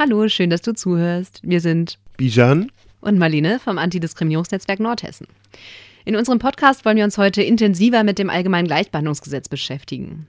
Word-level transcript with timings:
Hallo, 0.00 0.28
schön, 0.28 0.48
dass 0.48 0.62
du 0.62 0.74
zuhörst. 0.74 1.40
Wir 1.42 1.60
sind 1.60 1.98
Bijan 2.16 2.70
und 3.00 3.18
Marlene 3.18 3.58
vom 3.58 3.78
Antidiskriminierungsnetzwerk 3.78 4.78
Nordhessen. 4.78 5.26
In 6.04 6.14
unserem 6.14 6.38
Podcast 6.38 6.84
wollen 6.84 6.98
wir 6.98 7.02
uns 7.02 7.18
heute 7.18 7.42
intensiver 7.42 8.04
mit 8.04 8.20
dem 8.20 8.30
Allgemeinen 8.30 8.68
Gleichbehandlungsgesetz 8.68 9.48
beschäftigen. 9.48 10.28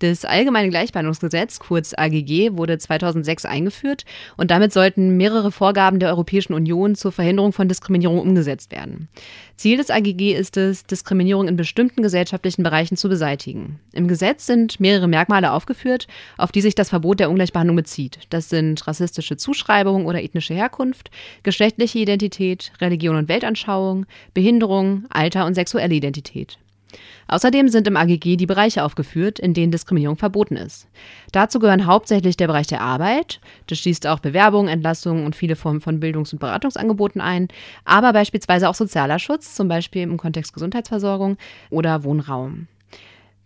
Das 0.00 0.24
Allgemeine 0.24 0.68
Gleichbehandlungsgesetz, 0.68 1.60
kurz 1.60 1.94
AGG, 1.96 2.56
wurde 2.56 2.78
2006 2.78 3.44
eingeführt 3.44 4.04
und 4.36 4.50
damit 4.50 4.72
sollten 4.72 5.16
mehrere 5.16 5.52
Vorgaben 5.52 5.98
der 5.98 6.10
Europäischen 6.10 6.52
Union 6.52 6.94
zur 6.94 7.12
Verhinderung 7.12 7.52
von 7.52 7.68
Diskriminierung 7.68 8.18
umgesetzt 8.18 8.72
werden. 8.72 9.08
Ziel 9.56 9.76
des 9.76 9.90
AGG 9.90 10.34
ist 10.34 10.56
es, 10.56 10.84
Diskriminierung 10.84 11.46
in 11.46 11.56
bestimmten 11.56 12.02
gesellschaftlichen 12.02 12.64
Bereichen 12.64 12.96
zu 12.96 13.08
beseitigen. 13.08 13.78
Im 13.92 14.08
Gesetz 14.08 14.46
sind 14.46 14.80
mehrere 14.80 15.08
Merkmale 15.08 15.52
aufgeführt, 15.52 16.08
auf 16.36 16.50
die 16.50 16.60
sich 16.60 16.74
das 16.74 16.90
Verbot 16.90 17.20
der 17.20 17.30
Ungleichbehandlung 17.30 17.76
bezieht. 17.76 18.18
Das 18.30 18.48
sind 18.48 18.86
rassistische 18.86 19.36
Zuschreibungen 19.36 20.06
oder 20.06 20.22
ethnische 20.22 20.54
Herkunft, 20.54 21.10
geschlechtliche 21.44 22.00
Identität, 22.00 22.72
Religion 22.80 23.16
und 23.16 23.28
Weltanschauung, 23.28 24.06
Behinderung, 24.34 25.04
Alter 25.08 25.46
und 25.46 25.54
sexuelle 25.54 25.94
Identität. 25.94 26.58
Außerdem 27.28 27.68
sind 27.68 27.86
im 27.86 27.96
AGG 27.96 28.36
die 28.36 28.46
Bereiche 28.46 28.84
aufgeführt, 28.84 29.38
in 29.38 29.54
denen 29.54 29.72
Diskriminierung 29.72 30.16
verboten 30.16 30.56
ist. 30.56 30.88
Dazu 31.32 31.58
gehören 31.58 31.86
hauptsächlich 31.86 32.36
der 32.36 32.46
Bereich 32.46 32.66
der 32.66 32.80
Arbeit, 32.80 33.40
das 33.66 33.78
schließt 33.78 34.06
auch 34.06 34.18
Bewerbung, 34.18 34.68
Entlassungen 34.68 35.24
und 35.24 35.36
viele 35.36 35.56
Formen 35.56 35.80
von 35.80 36.00
Bildungs- 36.00 36.32
und 36.32 36.38
Beratungsangeboten 36.38 37.20
ein, 37.20 37.48
aber 37.84 38.12
beispielsweise 38.12 38.68
auch 38.68 38.74
sozialer 38.74 39.18
Schutz, 39.18 39.54
zum 39.54 39.68
Beispiel 39.68 40.02
im 40.02 40.16
Kontext 40.16 40.52
Gesundheitsversorgung 40.52 41.36
oder 41.70 42.04
Wohnraum. 42.04 42.68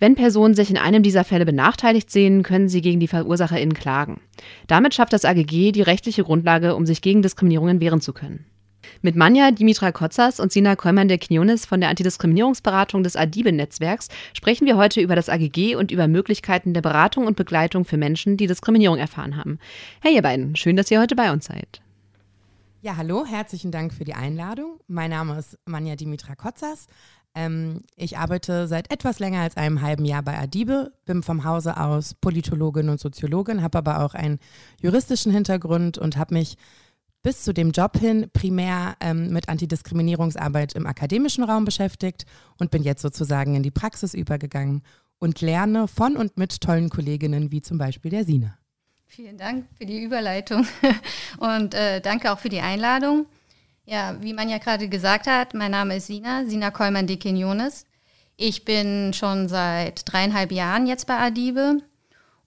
Wenn 0.01 0.15
Personen 0.15 0.55
sich 0.55 0.71
in 0.71 0.77
einem 0.77 1.03
dieser 1.03 1.25
Fälle 1.25 1.45
benachteiligt 1.45 2.11
sehen, 2.11 2.45
können 2.45 2.69
sie 2.69 2.83
gegen 2.83 3.01
die 3.01 3.09
VerursacherInnen 3.09 3.75
klagen. 3.75 4.21
Damit 4.69 4.95
schafft 4.95 5.13
das 5.13 5.25
AGG 5.25 5.73
die 5.73 5.83
rechtliche 5.83 6.23
Grundlage, 6.23 6.77
um 6.77 6.87
sich 6.87 7.03
gegen 7.03 7.23
Diskriminierungen 7.23 7.81
wehren 7.81 8.01
zu 8.01 8.13
können. 8.13 8.45
Mit 9.03 9.17
Manja 9.17 9.51
Dimitra 9.51 9.93
Kotzas 9.93 10.41
und 10.41 10.53
Sina 10.53 10.77
Kollmann 10.77 11.09
der 11.09 11.19
Knionis 11.19 11.67
von 11.67 11.81
der 11.81 11.91
Antidiskriminierungsberatung 11.91 13.03
des 13.03 13.17
Adibe-Netzwerks 13.17 14.09
sprechen 14.35 14.67
wir 14.67 14.77
heute 14.77 15.01
über 15.01 15.17
das 15.17 15.29
AGG 15.29 15.77
und 15.77 15.91
über 15.91 16.09
Möglichkeiten 16.09 16.75
der 16.75 16.83
Beratung 16.83 17.27
und 17.27 17.37
Begleitung 17.37 17.85
für 17.85 17.97
Menschen, 17.97 18.37
die 18.37 18.47
Diskriminierung 18.47 18.99
erfahren 18.99 19.37
haben. 19.37 19.59
Hey 20.01 20.15
ihr 20.15 20.23
beiden, 20.23 20.57
schön, 20.57 20.77
dass 20.77 20.91
ihr 20.91 21.01
heute 21.01 21.17
bei 21.17 21.33
uns 21.33 21.47
seid. 21.47 21.81
Ja, 22.81 22.97
hallo, 22.97 23.27
herzlichen 23.27 23.73
Dank 23.73 23.93
für 23.93 24.05
die 24.05 24.15
Einladung. 24.15 24.79
Mein 24.87 25.11
Name 25.11 25.37
ist 25.39 25.59
Manja 25.67 25.97
Dimitra 25.97 26.37
Kotzas. 26.37 26.87
Ähm, 27.35 27.83
ich 27.97 28.19
arbeite 28.19 28.67
seit 28.67 28.91
etwas 28.93 29.19
länger 29.19 29.41
als 29.43 29.57
einem 29.57 29.83
halben 29.83 30.05
Jahr 30.05 30.23
bei 30.23 30.39
Adibe, 30.39 30.93
bin 31.05 31.23
vom 31.23 31.45
Hause 31.45 31.77
aus 31.77 32.15
Politologin 32.15 32.89
und 32.89 33.01
Soziologin, 33.01 33.63
habe 33.63 33.79
aber 33.79 34.05
auch 34.05 34.15
einen 34.15 34.39
juristischen 34.81 35.33
Hintergrund 35.33 35.99
und 35.99 36.17
habe 36.17 36.35
mich 36.35 36.57
bis 37.23 37.43
zu 37.43 37.53
dem 37.53 37.73
Job 37.73 37.99
hin 37.99 38.29
primär 38.33 38.97
ähm, 39.01 39.31
mit 39.31 39.49
Antidiskriminierungsarbeit 39.49 40.75
im 40.75 40.87
akademischen 40.87 41.45
Raum 41.45 41.65
beschäftigt 41.65 42.25
und 42.59 42.71
bin 42.71 42.83
jetzt 42.83 43.03
sozusagen 43.03 43.55
in 43.55 43.63
die 43.63 43.71
Praxis 43.71 44.15
übergegangen 44.15 44.83
und 45.19 45.41
lerne 45.41 45.89
von 45.89 46.17
und 46.17 46.37
mit 46.37 46.61
tollen 46.61 46.91
Kolleginnen 46.91 47.51
wie 47.51 47.61
zum 47.61 47.79
Beispiel 47.79 48.11
der 48.11 48.25
Sina. 48.25 48.57
Vielen 49.07 49.39
Dank 49.39 49.67
für 49.77 49.87
die 49.87 50.03
Überleitung 50.03 50.67
und 51.39 51.75
äh, 51.75 52.01
danke 52.01 52.31
auch 52.31 52.39
für 52.39 52.51
die 52.51 52.61
Einladung. 52.61 53.27
Ja, 53.85 54.17
wie 54.21 54.35
man 54.35 54.51
ja 54.51 54.59
gerade 54.59 54.89
gesagt 54.89 55.27
hat, 55.27 55.55
mein 55.55 55.71
Name 55.71 55.97
ist 55.97 56.09
Sina, 56.09 56.45
Sina 56.45 56.71
Kollmann-Dekenionis. 56.71 57.85
Ich 58.37 58.65
bin 58.65 59.13
schon 59.15 59.49
seit 59.49 60.03
dreieinhalb 60.13 60.53
Jahren 60.53 60.87
jetzt 60.87 61.07
bei 61.07 61.19
Adibe 61.19 61.79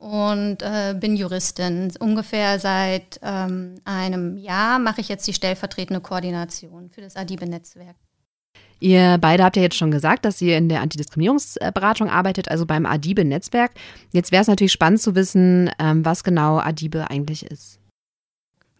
und 0.01 0.63
äh, 0.63 0.95
bin 0.99 1.15
Juristin. 1.15 1.93
Ungefähr 1.99 2.59
seit 2.59 3.19
ähm, 3.21 3.75
einem 3.85 4.35
Jahr 4.35 4.79
mache 4.79 4.99
ich 4.99 5.09
jetzt 5.09 5.27
die 5.27 5.33
stellvertretende 5.33 6.01
Koordination 6.01 6.89
für 6.89 7.01
das 7.01 7.15
Adibe-Netzwerk. 7.15 7.95
Ihr 8.79 9.19
beide 9.21 9.43
habt 9.43 9.57
ja 9.57 9.61
jetzt 9.61 9.77
schon 9.77 9.91
gesagt, 9.91 10.25
dass 10.25 10.41
ihr 10.41 10.57
in 10.57 10.69
der 10.69 10.81
Antidiskriminierungsberatung 10.81 12.09
arbeitet, 12.09 12.49
also 12.49 12.65
beim 12.65 12.87
Adibe-Netzwerk. 12.87 13.73
Jetzt 14.11 14.31
wäre 14.31 14.41
es 14.41 14.47
natürlich 14.47 14.71
spannend 14.71 15.03
zu 15.03 15.13
wissen, 15.13 15.69
ähm, 15.77 16.03
was 16.03 16.23
genau 16.23 16.57
Adibe 16.57 17.11
eigentlich 17.11 17.45
ist. 17.45 17.77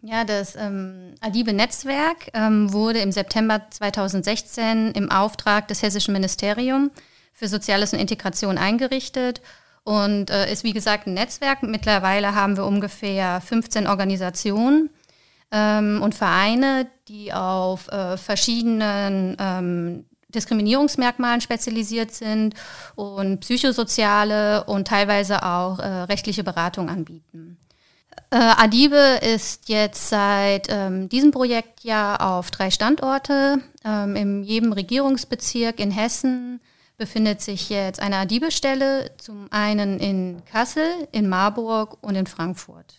Ja, 0.02 0.24
das 0.24 0.56
ähm, 0.56 1.14
Adibe-Netzwerk 1.20 2.32
ähm, 2.34 2.72
wurde 2.72 2.98
im 2.98 3.12
September 3.12 3.62
2016 3.70 4.90
im 4.90 5.12
Auftrag 5.12 5.68
des 5.68 5.82
Hessischen 5.82 6.14
Ministeriums 6.14 6.90
für 7.32 7.46
Soziales 7.46 7.92
und 7.92 8.00
Integration 8.00 8.58
eingerichtet 8.58 9.40
und 9.84 10.30
äh, 10.30 10.52
ist 10.52 10.64
wie 10.64 10.72
gesagt 10.72 11.06
ein 11.06 11.14
Netzwerk. 11.14 11.62
Mittlerweile 11.62 12.34
haben 12.34 12.56
wir 12.56 12.66
ungefähr 12.66 13.40
15 13.40 13.86
Organisationen 13.86 14.90
ähm, 15.50 16.00
und 16.02 16.14
Vereine, 16.14 16.86
die 17.08 17.32
auf 17.32 17.88
äh, 17.88 18.16
verschiedenen 18.16 19.36
ähm, 19.38 20.04
Diskriminierungsmerkmalen 20.28 21.40
spezialisiert 21.40 22.12
sind 22.12 22.54
und 22.94 23.40
psychosoziale 23.40 24.64
und 24.64 24.88
teilweise 24.88 25.42
auch 25.42 25.78
äh, 25.78 25.86
rechtliche 25.86 26.42
Beratung 26.42 26.88
anbieten. 26.88 27.58
Äh, 28.30 28.36
Adibe 28.36 29.20
ist 29.20 29.68
jetzt 29.68 30.08
seit 30.08 30.68
ähm, 30.70 31.08
diesem 31.08 31.32
Projektjahr 31.32 32.26
auf 32.26 32.50
drei 32.50 32.70
Standorte, 32.70 33.58
ähm, 33.84 34.16
in 34.16 34.42
jedem 34.42 34.72
Regierungsbezirk 34.72 35.78
in 35.80 35.90
Hessen, 35.90 36.60
befindet 37.02 37.40
sich 37.40 37.68
jetzt 37.68 37.98
eine 37.98 38.14
Adibe-Stelle, 38.18 39.10
zum 39.16 39.48
einen 39.50 39.98
in 39.98 40.44
Kassel, 40.44 40.86
in 41.10 41.28
Marburg 41.28 41.98
und 42.00 42.14
in 42.14 42.28
Frankfurt. 42.28 42.94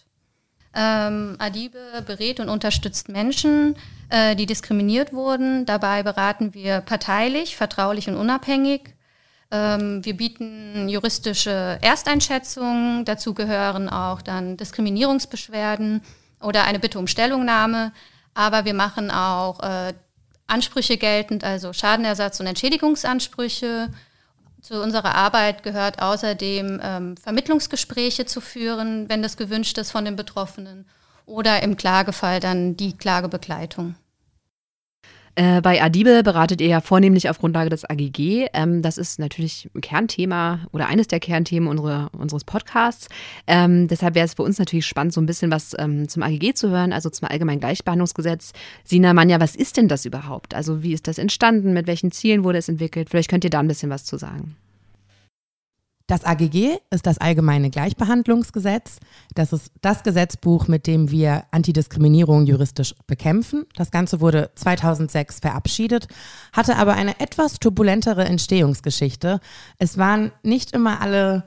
Ähm, 0.76 1.38
Adibe 1.40 1.80
berät 2.06 2.42
und 2.42 2.50
unterstützt 2.50 3.08
Menschen, 3.08 3.78
äh, 4.10 4.36
die 4.36 4.46
diskriminiert 4.46 5.14
wurden. 5.14 5.66
Dabei 5.66 6.04
beraten 6.04 6.54
wir 6.54 6.82
parteilich, 6.82 7.56
vertraulich 7.56 8.10
und 8.10 8.18
unabhängig. 8.18 8.94
Ähm, 9.52 10.04
wir 10.04 10.18
bieten 10.18 10.90
juristische 10.90 11.80
Ersteinschätzungen. 11.82 13.06
Dazu 13.06 13.34
gehören 13.34 13.88
auch 13.88 14.22
dann 14.22 14.58
Diskriminierungsbeschwerden 14.58 16.02
oder 16.42 16.66
eine 16.66 16.80
Bitte 16.80 17.00
um 17.00 17.08
Stellungnahme. 17.08 17.94
Aber 18.34 18.66
wir 18.66 18.74
machen 18.74 19.12
auch 19.12 19.62
äh, 19.62 19.94
Ansprüche 20.48 20.98
geltend, 20.98 21.44
also 21.44 21.74
Schadenersatz- 21.74 22.40
und 22.40 22.48
Entschädigungsansprüche. 22.48 23.90
Zu 24.62 24.82
unserer 24.82 25.16
Arbeit 25.16 25.64
gehört 25.64 26.02
außerdem 26.02 26.80
ähm, 26.82 27.18
Vermittlungsgespräche 27.18 28.26
zu 28.26 28.40
führen, 28.40 29.10
wenn 29.10 29.22
das 29.22 29.36
gewünscht 29.36 29.78
ist 29.78 29.92
von 29.92 30.06
den 30.06 30.16
Betroffenen, 30.16 30.86
oder 31.26 31.64
im 31.64 31.76
Klagefall 31.76 32.40
dann 32.40 32.78
die 32.78 32.98
Klagebegleitung. 32.98 33.96
Äh, 35.36 35.62
bei 35.62 35.82
Adibe 35.82 36.22
beratet 36.24 36.62
ihr 36.62 36.68
ja 36.68 36.82
vornehmlich 36.82 37.28
auf 37.30 37.40
Grundlage 37.40 37.70
des 37.70 37.90
AGG. 37.90 38.48
Ähm, 38.54 38.84
das 38.84 39.00
ist 39.00 39.18
natürlich 39.18 39.70
ein 39.74 39.82
Kernthema 39.82 40.60
oder 40.72 40.88
eines 40.88 41.08
der 41.08 41.20
Kernthemen 41.20 41.68
unsere, 41.68 42.10
unseres 42.12 42.44
Podcasts. 42.44 43.08
Ähm, 43.48 43.88
deshalb 43.88 44.14
wäre 44.14 44.26
es 44.26 44.36
für 44.36 44.44
uns 44.44 44.60
natürlich 44.60 44.86
spannend, 44.86 45.14
so 45.14 45.22
ein 45.22 45.26
bisschen 45.26 45.50
was 45.50 45.76
ähm, 45.80 46.08
zum 46.08 46.22
AGG 46.22 46.54
zu 46.54 46.70
hören, 46.70 46.94
also 46.94 47.10
zum 47.10 47.28
Allgemeinen 47.28 47.60
Gleichbehandlungsgesetz. 47.60 48.54
Sina 48.84 49.14
Manja, 49.14 49.40
was 49.40 49.56
ist 49.56 49.78
denn 49.78 49.88
das 49.88 50.06
überhaupt? 50.06 50.54
Also 50.54 50.84
wie 50.84 50.94
ist 50.94 51.08
das 51.08 51.18
entstanden? 51.18 51.74
Mit 51.74 51.88
welchen 51.88 52.12
Zielen 52.12 52.44
wurde 52.44 52.60
es 52.60 52.70
entwickelt? 52.70 53.10
Vielleicht 53.10 53.30
könnt 53.30 53.44
ihr 53.44 53.50
da 53.50 53.60
ein 53.60 53.68
bisschen 53.68 53.90
was 53.90 54.06
zu 54.06 54.18
sagen. 54.18 54.56
Das 56.08 56.26
AGG 56.26 56.78
ist 56.90 57.06
das 57.06 57.18
Allgemeine 57.18 57.70
Gleichbehandlungsgesetz. 57.70 58.98
Das 59.36 59.54
ist 59.54 59.72
das 59.82 60.04
Gesetzbuch, 60.04 60.68
mit 60.68 60.86
dem 60.86 61.12
wir 61.12 61.46
Antidiskriminierung 61.52 62.46
juristisch 62.46 62.94
bekämpfen. 63.08 63.66
Das 63.76 63.90
Ganze 63.90 64.20
wurde 64.20 64.52
2006 64.56 65.40
verabschiedet, 65.40 66.08
hatte 66.52 66.76
aber 66.76 66.94
eine 66.96 67.20
etwas 67.22 67.60
turbulentere 67.60 68.26
Entstehungsgeschichte. 68.26 69.40
Es 69.78 69.98
waren 69.98 70.34
nicht 70.44 70.74
immer 70.74 71.00
alle 71.00 71.46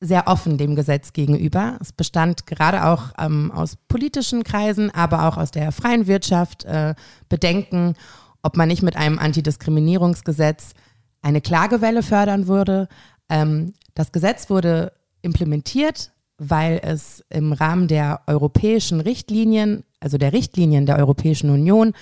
sehr 0.00 0.28
offen 0.28 0.56
dem 0.56 0.76
Gesetz 0.76 1.12
gegenüber. 1.12 1.76
Es 1.80 1.92
bestand 1.92 2.46
gerade 2.46 2.86
auch 2.86 3.12
ähm, 3.18 3.52
aus 3.52 3.76
politischen 3.88 4.44
Kreisen, 4.44 4.90
aber 4.90 5.28
auch 5.28 5.36
aus 5.36 5.50
der 5.50 5.72
freien 5.72 6.06
Wirtschaft 6.06 6.64
äh, 6.64 6.94
Bedenken, 7.28 7.94
ob 8.42 8.56
man 8.56 8.68
nicht 8.68 8.82
mit 8.82 8.96
einem 8.96 9.18
Antidiskriminierungsgesetz 9.18 10.72
eine 11.20 11.42
Klagewelle 11.42 12.02
fördern 12.02 12.46
würde. 12.46 12.88
Ähm, 13.28 13.74
das 13.94 14.12
Gesetz 14.12 14.50
wurde 14.50 14.92
implementiert, 15.22 16.12
weil 16.38 16.80
es 16.82 17.24
im 17.28 17.52
Rahmen 17.52 17.86
der 17.86 18.22
europäischen 18.26 19.00
Richtlinien, 19.00 19.84
also 20.00 20.16
der 20.16 20.32
Richtlinien 20.32 20.86
der 20.86 20.98
Europäischen 20.98 21.50
Union, 21.50 21.92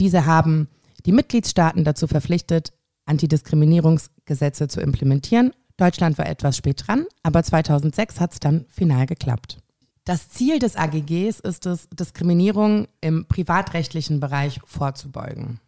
diese 0.00 0.26
haben 0.26 0.68
die 1.06 1.12
Mitgliedstaaten 1.12 1.84
dazu 1.84 2.06
verpflichtet, 2.06 2.72
Antidiskriminierungsgesetze 3.06 4.68
zu 4.68 4.80
implementieren. 4.80 5.52
Deutschland 5.76 6.18
war 6.18 6.26
etwas 6.26 6.56
spät 6.56 6.84
dran, 6.86 7.06
aber 7.22 7.42
2006 7.42 8.20
hat 8.20 8.32
es 8.32 8.40
dann 8.40 8.64
final 8.68 9.06
geklappt. 9.06 9.58
Das 10.04 10.28
Ziel 10.28 10.58
des 10.58 10.76
AGGs 10.76 11.40
ist 11.40 11.66
es, 11.66 11.88
Diskriminierung 11.90 12.88
im 13.00 13.26
privatrechtlichen 13.26 14.20
Bereich 14.20 14.60
vorzubeugen. 14.64 15.60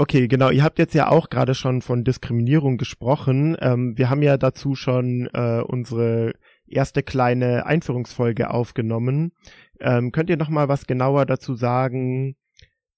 Okay, 0.00 0.28
genau. 0.28 0.50
Ihr 0.50 0.62
habt 0.62 0.78
jetzt 0.78 0.94
ja 0.94 1.08
auch 1.08 1.28
gerade 1.28 1.56
schon 1.56 1.82
von 1.82 2.04
Diskriminierung 2.04 2.76
gesprochen. 2.76 3.56
Ähm, 3.60 3.98
wir 3.98 4.08
haben 4.08 4.22
ja 4.22 4.36
dazu 4.36 4.76
schon 4.76 5.28
äh, 5.34 5.60
unsere 5.60 6.34
erste 6.68 7.02
kleine 7.02 7.66
Einführungsfolge 7.66 8.50
aufgenommen. 8.50 9.32
Ähm, 9.80 10.12
könnt 10.12 10.30
ihr 10.30 10.36
noch 10.36 10.50
mal 10.50 10.68
was 10.68 10.86
genauer 10.86 11.26
dazu 11.26 11.54
sagen, 11.54 12.36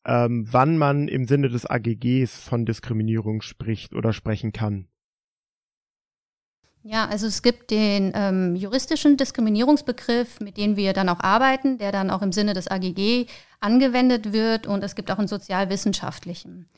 ähm, 0.05 0.47
wann 0.51 0.77
man 0.77 1.09
im 1.09 1.25
Sinne 1.25 1.49
des 1.49 1.65
AGGs 1.65 2.39
von 2.39 2.67
Diskriminierung 2.67 3.41
spricht 3.41 3.95
oder 3.95 4.13
sprechen 4.13 4.53
kann? 4.53 4.87
Ja, 6.83 7.07
also 7.07 7.27
es 7.27 7.41
gibt 7.41 7.71
den 7.71 8.13
ähm, 8.15 8.57
juristischen 8.57 9.17
Diskriminierungsbegriff, 9.17 10.41
mit 10.41 10.59
dem 10.59 10.77
wir 10.77 10.93
dann 10.93 11.09
auch 11.09 11.21
arbeiten, 11.21 11.79
der 11.79 11.93
dann 11.93 12.11
auch 12.11 12.21
im 12.21 12.33
Sinne 12.33 12.53
des 12.53 12.69
AGG 12.69 13.25
angewendet 13.59 14.35
wird 14.35 14.67
und 14.67 14.85
es 14.85 14.95
gibt 14.95 15.11
auch 15.11 15.19
einen 15.19 15.29
sozialwissenschaftlichen. 15.29 16.69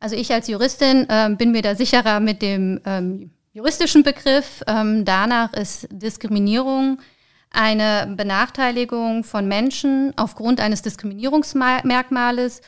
Also 0.00 0.16
ich 0.16 0.32
als 0.32 0.48
Juristin 0.48 1.06
ähm, 1.08 1.36
bin 1.36 1.52
mir 1.52 1.62
da 1.62 1.74
sicherer 1.74 2.20
mit 2.20 2.42
dem 2.42 2.80
ähm, 2.84 3.30
juristischen 3.52 4.02
Begriff. 4.02 4.62
Ähm, 4.66 5.04
danach 5.04 5.52
ist 5.52 5.88
Diskriminierung 5.90 7.00
eine 7.50 8.14
Benachteiligung 8.14 9.24
von 9.24 9.48
Menschen 9.48 10.12
aufgrund 10.16 10.60
eines 10.60 10.82
Diskriminierungsmerkmales 10.82 12.60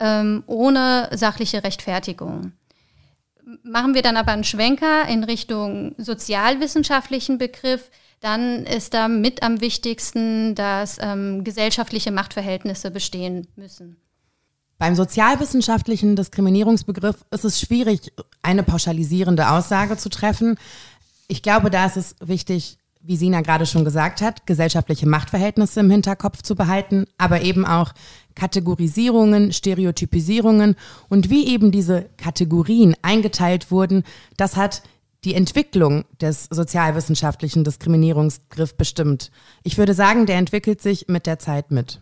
ähm, 0.00 0.42
ohne 0.46 1.08
sachliche 1.12 1.64
Rechtfertigung. 1.64 2.52
Machen 3.62 3.94
wir 3.94 4.02
dann 4.02 4.16
aber 4.16 4.32
einen 4.32 4.44
Schwenker 4.44 5.06
in 5.08 5.22
Richtung 5.22 5.94
sozialwissenschaftlichen 5.98 7.38
Begriff, 7.38 7.90
dann 8.20 8.64
ist 8.64 8.94
da 8.94 9.06
mit 9.06 9.42
am 9.42 9.60
wichtigsten, 9.60 10.54
dass 10.54 10.98
ähm, 11.00 11.44
gesellschaftliche 11.44 12.10
Machtverhältnisse 12.10 12.90
bestehen 12.90 13.46
müssen. 13.54 13.98
Beim 14.78 14.96
sozialwissenschaftlichen 14.96 16.16
Diskriminierungsbegriff 16.16 17.24
ist 17.30 17.44
es 17.44 17.60
schwierig, 17.60 18.12
eine 18.42 18.62
pauschalisierende 18.62 19.50
Aussage 19.50 19.96
zu 19.96 20.08
treffen. 20.08 20.56
Ich 21.28 21.42
glaube, 21.42 21.70
da 21.70 21.86
ist 21.86 21.96
es 21.96 22.16
wichtig, 22.20 22.78
wie 23.00 23.16
Sina 23.16 23.42
gerade 23.42 23.66
schon 23.66 23.84
gesagt 23.84 24.22
hat, 24.22 24.46
gesellschaftliche 24.46 25.06
Machtverhältnisse 25.06 25.80
im 25.80 25.90
Hinterkopf 25.90 26.42
zu 26.42 26.54
behalten, 26.54 27.04
aber 27.18 27.42
eben 27.42 27.66
auch 27.66 27.92
Kategorisierungen, 28.34 29.52
Stereotypisierungen 29.52 30.74
und 31.08 31.30
wie 31.30 31.46
eben 31.46 31.70
diese 31.70 32.08
Kategorien 32.16 32.96
eingeteilt 33.02 33.70
wurden, 33.70 34.04
das 34.36 34.56
hat 34.56 34.82
die 35.24 35.34
Entwicklung 35.34 36.04
des 36.20 36.48
sozialwissenschaftlichen 36.50 37.64
Diskriminierungsgriff 37.64 38.74
bestimmt. 38.76 39.30
Ich 39.62 39.78
würde 39.78 39.94
sagen, 39.94 40.26
der 40.26 40.36
entwickelt 40.36 40.82
sich 40.82 41.06
mit 41.08 41.26
der 41.26 41.38
Zeit 41.38 41.70
mit. 41.70 42.00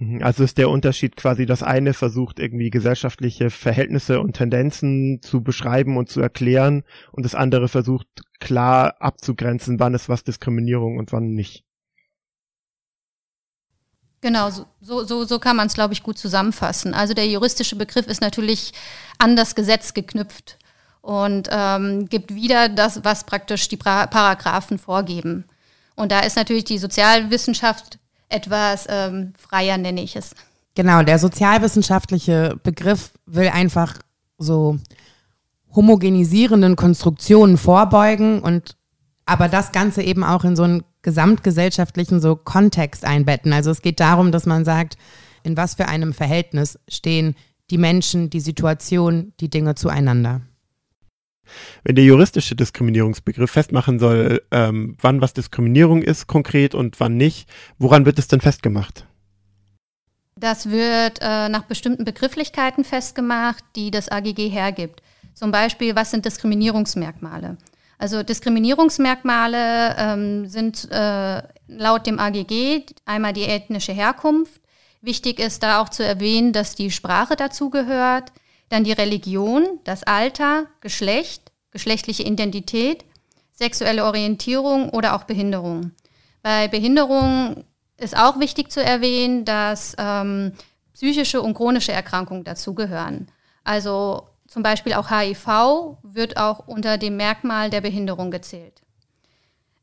Mhm, 0.00 0.22
also 0.22 0.44
ist 0.44 0.56
der 0.56 0.70
Unterschied 0.70 1.14
quasi, 1.16 1.44
das 1.44 1.62
eine 1.62 1.92
versucht 1.92 2.38
irgendwie 2.38 2.70
gesellschaftliche 2.70 3.50
Verhältnisse 3.50 4.20
und 4.20 4.32
Tendenzen 4.32 5.20
zu 5.20 5.42
beschreiben 5.42 5.98
und 5.98 6.08
zu 6.08 6.22
erklären 6.22 6.84
und 7.12 7.24
das 7.24 7.34
andere 7.34 7.68
versucht 7.68 8.06
klar 8.40 8.94
abzugrenzen, 8.98 9.78
wann 9.78 9.92
ist 9.92 10.08
was 10.08 10.24
Diskriminierung 10.24 10.96
und 10.96 11.12
wann 11.12 11.34
nicht. 11.34 11.64
Genau, 14.22 14.50
so, 14.50 15.04
so, 15.04 15.24
so 15.24 15.38
kann 15.38 15.56
man 15.56 15.66
es, 15.66 15.74
glaube 15.74 15.92
ich, 15.92 16.02
gut 16.02 16.16
zusammenfassen. 16.16 16.94
Also 16.94 17.12
der 17.12 17.26
juristische 17.26 17.76
Begriff 17.76 18.06
ist 18.06 18.22
natürlich 18.22 18.72
an 19.18 19.36
das 19.36 19.54
Gesetz 19.54 19.92
geknüpft 19.92 20.58
und 21.02 21.48
ähm, 21.50 22.06
gibt 22.06 22.34
wieder 22.34 22.70
das, 22.70 23.04
was 23.04 23.24
praktisch 23.24 23.68
die 23.68 23.76
Paragraphen 23.76 24.78
vorgeben. 24.78 25.44
Und 25.94 26.10
da 26.10 26.20
ist 26.20 26.36
natürlich 26.36 26.64
die 26.64 26.78
Sozialwissenschaft 26.78 27.98
etwas 28.30 28.86
ähm, 28.88 29.32
freier, 29.36 29.78
nenne 29.78 30.02
ich 30.02 30.16
es. 30.16 30.34
Genau, 30.74 31.02
der 31.02 31.18
sozialwissenschaftliche 31.18 32.58
Begriff 32.62 33.12
will 33.26 33.48
einfach 33.48 33.94
so 34.38 34.78
homogenisierenden 35.74 36.76
Konstruktionen 36.76 37.56
vorbeugen 37.56 38.40
und 38.40 38.76
aber 39.26 39.48
das 39.48 39.70
Ganze 39.70 40.02
eben 40.02 40.24
auch 40.24 40.44
in 40.44 40.56
so 40.56 40.64
einen 40.64 40.82
gesamtgesellschaftlichen 41.02 42.20
so 42.20 42.34
Kontext 42.34 43.04
einbetten. 43.04 43.52
Also 43.52 43.70
es 43.70 43.82
geht 43.82 44.00
darum, 44.00 44.32
dass 44.32 44.46
man 44.46 44.64
sagt, 44.64 44.96
in 45.44 45.56
was 45.56 45.74
für 45.74 45.86
einem 45.86 46.12
Verhältnis 46.12 46.78
stehen 46.88 47.36
die 47.70 47.78
Menschen, 47.78 48.30
die 48.30 48.40
Situation, 48.40 49.32
die 49.40 49.48
Dinge 49.48 49.76
zueinander. 49.76 50.40
Wenn 51.84 51.96
der 51.96 52.04
juristische 52.04 52.54
Diskriminierungsbegriff 52.54 53.50
festmachen 53.50 53.98
soll, 53.98 54.42
ähm, 54.50 54.96
wann 55.00 55.20
was 55.20 55.32
Diskriminierung 55.32 56.02
ist 56.02 56.26
konkret 56.26 56.74
und 56.74 57.00
wann 57.00 57.16
nicht, 57.16 57.48
woran 57.78 58.06
wird 58.06 58.18
es 58.18 58.28
denn 58.28 58.40
festgemacht? 58.40 59.06
Das 60.36 60.70
wird 60.70 61.18
äh, 61.20 61.48
nach 61.48 61.64
bestimmten 61.64 62.04
Begrifflichkeiten 62.04 62.84
festgemacht, 62.84 63.62
die 63.76 63.90
das 63.90 64.08
AGG 64.08 64.48
hergibt. 64.48 65.02
Zum 65.34 65.50
Beispiel, 65.50 65.94
was 65.94 66.10
sind 66.10 66.24
Diskriminierungsmerkmale? 66.24 67.58
Also 67.98 68.22
Diskriminierungsmerkmale 68.22 69.94
ähm, 69.98 70.46
sind 70.46 70.90
äh, 70.90 71.42
laut 71.68 72.06
dem 72.06 72.18
AGG 72.18 72.86
einmal 73.04 73.34
die 73.34 73.44
ethnische 73.44 73.92
Herkunft. 73.92 74.60
Wichtig 75.02 75.38
ist 75.38 75.62
da 75.62 75.82
auch 75.82 75.90
zu 75.90 76.02
erwähnen, 76.02 76.54
dass 76.54 76.74
die 76.74 76.90
Sprache 76.90 77.36
dazugehört, 77.36 78.32
dann 78.70 78.84
die 78.84 78.92
Religion, 78.92 79.80
das 79.84 80.04
Alter, 80.04 80.66
Geschlecht, 80.80 81.52
geschlechtliche 81.70 82.22
Identität, 82.22 83.04
sexuelle 83.52 84.04
Orientierung 84.06 84.88
oder 84.88 85.14
auch 85.14 85.24
Behinderung. 85.24 85.90
Bei 86.42 86.68
Behinderung 86.68 87.64
ist 87.98 88.16
auch 88.16 88.40
wichtig 88.40 88.72
zu 88.72 88.82
erwähnen, 88.82 89.44
dass 89.44 89.94
ähm, 89.98 90.52
psychische 90.94 91.42
und 91.42 91.54
chronische 91.54 91.92
Erkrankungen 91.92 92.44
dazugehören. 92.44 93.30
Also 93.62 94.28
zum 94.46 94.62
Beispiel 94.62 94.94
auch 94.94 95.10
HIV 95.10 95.98
wird 96.02 96.36
auch 96.38 96.66
unter 96.66 96.96
dem 96.96 97.16
Merkmal 97.16 97.70
der 97.70 97.82
Behinderung 97.82 98.30
gezählt. 98.30 98.80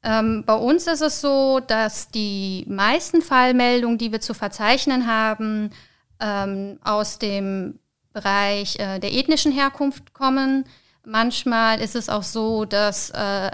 Ähm, 0.04 0.44
bei 0.46 0.56
uns 0.56 0.88
ist 0.88 1.02
es 1.02 1.22
so, 1.22 1.60
dass 1.60 2.10
die 2.10 2.66
meisten 2.68 3.22
Fallmeldungen, 3.22 3.98
die 3.98 4.12
wir 4.12 4.22
zu 4.22 4.34
verzeichnen 4.34 5.08
haben, 5.08 5.72
ähm, 6.20 6.80
aus 6.84 7.20
dem 7.20 7.80
Bereich 8.18 8.80
äh, 8.80 9.00
der 9.00 9.14
ethnischen 9.14 9.52
Herkunft 9.52 10.14
kommen. 10.14 10.66
Manchmal 11.06 11.80
ist 11.80 11.96
es 11.96 12.10
auch 12.10 12.24
so, 12.24 12.66
dass 12.66 13.12
äh, 13.12 13.52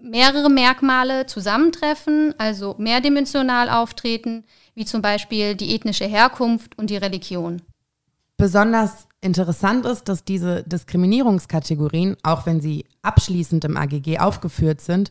mehrere 0.00 0.48
Merkmale 0.48 1.26
zusammentreffen, 1.26 2.32
also 2.38 2.76
mehrdimensional 2.78 3.68
auftreten, 3.68 4.44
wie 4.74 4.84
zum 4.84 5.02
Beispiel 5.02 5.56
die 5.56 5.74
ethnische 5.74 6.06
Herkunft 6.06 6.78
und 6.78 6.90
die 6.90 6.96
Religion. 6.96 7.62
Besonders 8.36 9.08
interessant 9.20 9.84
ist, 9.84 10.08
dass 10.08 10.24
diese 10.24 10.62
Diskriminierungskategorien, 10.62 12.16
auch 12.22 12.46
wenn 12.46 12.60
sie 12.60 12.84
abschließend 13.02 13.64
im 13.64 13.76
AGG 13.76 14.18
aufgeführt 14.18 14.80
sind, 14.80 15.10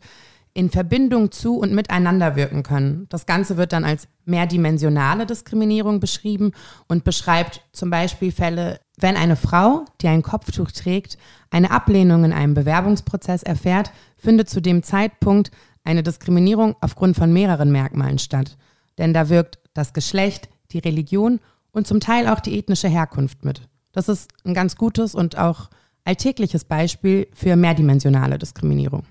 in 0.53 0.69
Verbindung 0.69 1.31
zu 1.31 1.57
und 1.57 1.73
miteinander 1.73 2.35
wirken 2.35 2.63
können. 2.63 3.07
Das 3.09 3.25
Ganze 3.25 3.57
wird 3.57 3.73
dann 3.73 3.83
als 3.83 4.07
mehrdimensionale 4.25 5.25
Diskriminierung 5.25 5.99
beschrieben 5.99 6.51
und 6.87 7.04
beschreibt 7.04 7.61
zum 7.73 7.89
Beispiel 7.89 8.31
Fälle, 8.31 8.80
wenn 8.97 9.18
eine 9.18 9.35
Frau, 9.35 9.85
die 10.02 10.07
ein 10.07 10.21
Kopftuch 10.21 10.71
trägt, 10.71 11.18
eine 11.50 11.71
Ablehnung 11.71 12.23
in 12.23 12.33
einem 12.33 12.54
Bewerbungsprozess 12.54 13.44
erfährt, 13.44 13.92
findet 14.18 14.50
zu 14.50 14.62
dem 14.62 14.83
Zeitpunkt 14.83 15.52
eine 15.83 16.04
Diskriminierung 16.04 16.76
aufgrund 16.80 17.16
von 17.16 17.33
mehreren 17.33 17.71
Merkmalen 17.71 18.19
statt. 18.19 18.57
Denn 18.97 19.14
da 19.14 19.30
wirkt 19.30 19.59
das 19.73 19.94
Geschlecht, 19.94 20.50
die 20.71 20.80
Religion 20.80 21.40
und 21.71 21.88
zum 21.88 22.00
Teil 22.00 22.28
auch 22.28 22.40
die 22.40 22.57
ethnische 22.57 22.88
Herkunft 22.88 23.44
mit. 23.44 23.68
Das 23.92 24.09
ist 24.09 24.31
ein 24.45 24.54
ganz 24.54 24.76
gutes 24.76 25.16
und 25.16 25.38
auch 25.38 25.69
alltägliches 26.06 26.66
Beispiel 26.66 27.28
für 27.33 27.56
mehrdimensionale 27.56 28.38
Diskriminierung. 28.38 29.06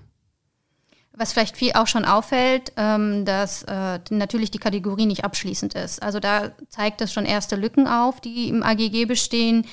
Was 1.15 1.31
vielleicht 1.31 1.57
viel 1.57 1.73
auch 1.73 1.85
schon 1.85 2.05
auffällt, 2.05 2.73
ähm, 2.75 3.23
dass 3.23 3.63
äh, 3.63 3.99
natürlich 4.09 4.49
die 4.49 4.57
Kategorie 4.57 5.05
nicht 5.05 5.23
abschließend 5.23 5.75
ist. 5.75 6.01
Also 6.01 6.19
da 6.19 6.53
zeigt 6.69 7.01
es 7.01 7.13
schon 7.13 7.25
erste 7.25 7.55
Lücken 7.55 7.87
auf, 7.87 8.19
die 8.19 8.49
im 8.49 8.63
AGG 8.63 9.05
bestehen. 9.05 9.65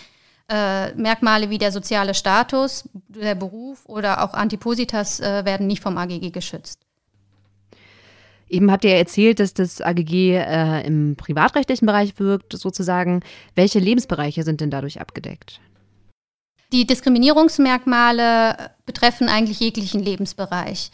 Äh, 0.51 0.93
Merkmale 0.95 1.49
wie 1.49 1.59
der 1.59 1.73
soziale 1.73 2.13
Status, 2.13 2.89
der 3.09 3.35
Beruf 3.37 3.87
oder 3.87 4.23
auch 4.23 4.35
Antipositas 4.35 5.21
äh, 5.21 5.45
werden 5.45 5.67
nicht 5.67 5.83
vom 5.83 5.97
AGG 5.97 6.31
geschützt. 6.31 6.81
Eben 8.51 8.71
habt 8.73 8.85
ihr 8.85 8.97
erzählt, 8.97 9.39
dass 9.39 9.55
das 9.55 9.81
AGG 9.81 10.35
äh, 10.35 10.85
im 10.85 11.15
privatrechtlichen 11.17 11.87
Bereich 11.87 12.19
wirkt, 12.19 12.53
sozusagen. 12.53 13.23
Welche 13.55 13.79
Lebensbereiche 13.79 14.43
sind 14.43 14.61
denn 14.61 14.71
dadurch 14.71 15.01
abgedeckt? 15.01 15.61
Die 16.73 16.85
Diskriminierungsmerkmale 16.85 18.73
betreffen 18.87 19.29
eigentlich 19.29 19.61
jeglichen 19.61 20.01
Lebensbereich. 20.01 20.91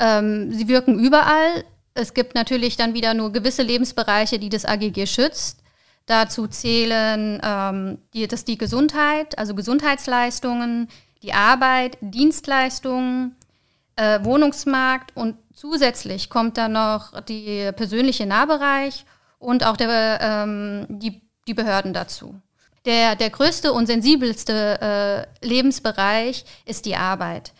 Ähm, 0.00 0.52
sie 0.52 0.66
wirken 0.66 0.98
überall. 0.98 1.64
Es 1.94 2.14
gibt 2.14 2.34
natürlich 2.34 2.76
dann 2.76 2.94
wieder 2.94 3.14
nur 3.14 3.32
gewisse 3.32 3.62
Lebensbereiche, 3.62 4.38
die 4.38 4.48
das 4.48 4.64
AGG 4.64 5.06
schützt. 5.06 5.62
Dazu 6.06 6.48
zählen 6.48 7.40
ähm, 7.44 7.98
die, 8.14 8.26
das 8.26 8.44
die 8.44 8.58
Gesundheit, 8.58 9.38
also 9.38 9.54
Gesundheitsleistungen, 9.54 10.88
die 11.22 11.34
Arbeit, 11.34 11.98
Dienstleistungen, 12.00 13.36
äh, 13.96 14.24
Wohnungsmarkt 14.24 15.14
und 15.14 15.36
zusätzlich 15.54 16.30
kommt 16.30 16.56
dann 16.56 16.72
noch 16.72 17.20
der 17.20 17.72
persönliche 17.72 18.24
Nahbereich 18.26 19.04
und 19.38 19.64
auch 19.64 19.76
der, 19.76 20.18
ähm, 20.20 20.86
die, 20.88 21.20
die 21.46 21.54
Behörden 21.54 21.92
dazu. 21.92 22.34
Der, 22.86 23.14
der 23.14 23.28
größte 23.28 23.72
und 23.72 23.86
sensibelste 23.86 25.28
äh, 25.42 25.46
Lebensbereich 25.46 26.46
ist 26.64 26.86
die 26.86 26.96
Arbeit 26.96 27.52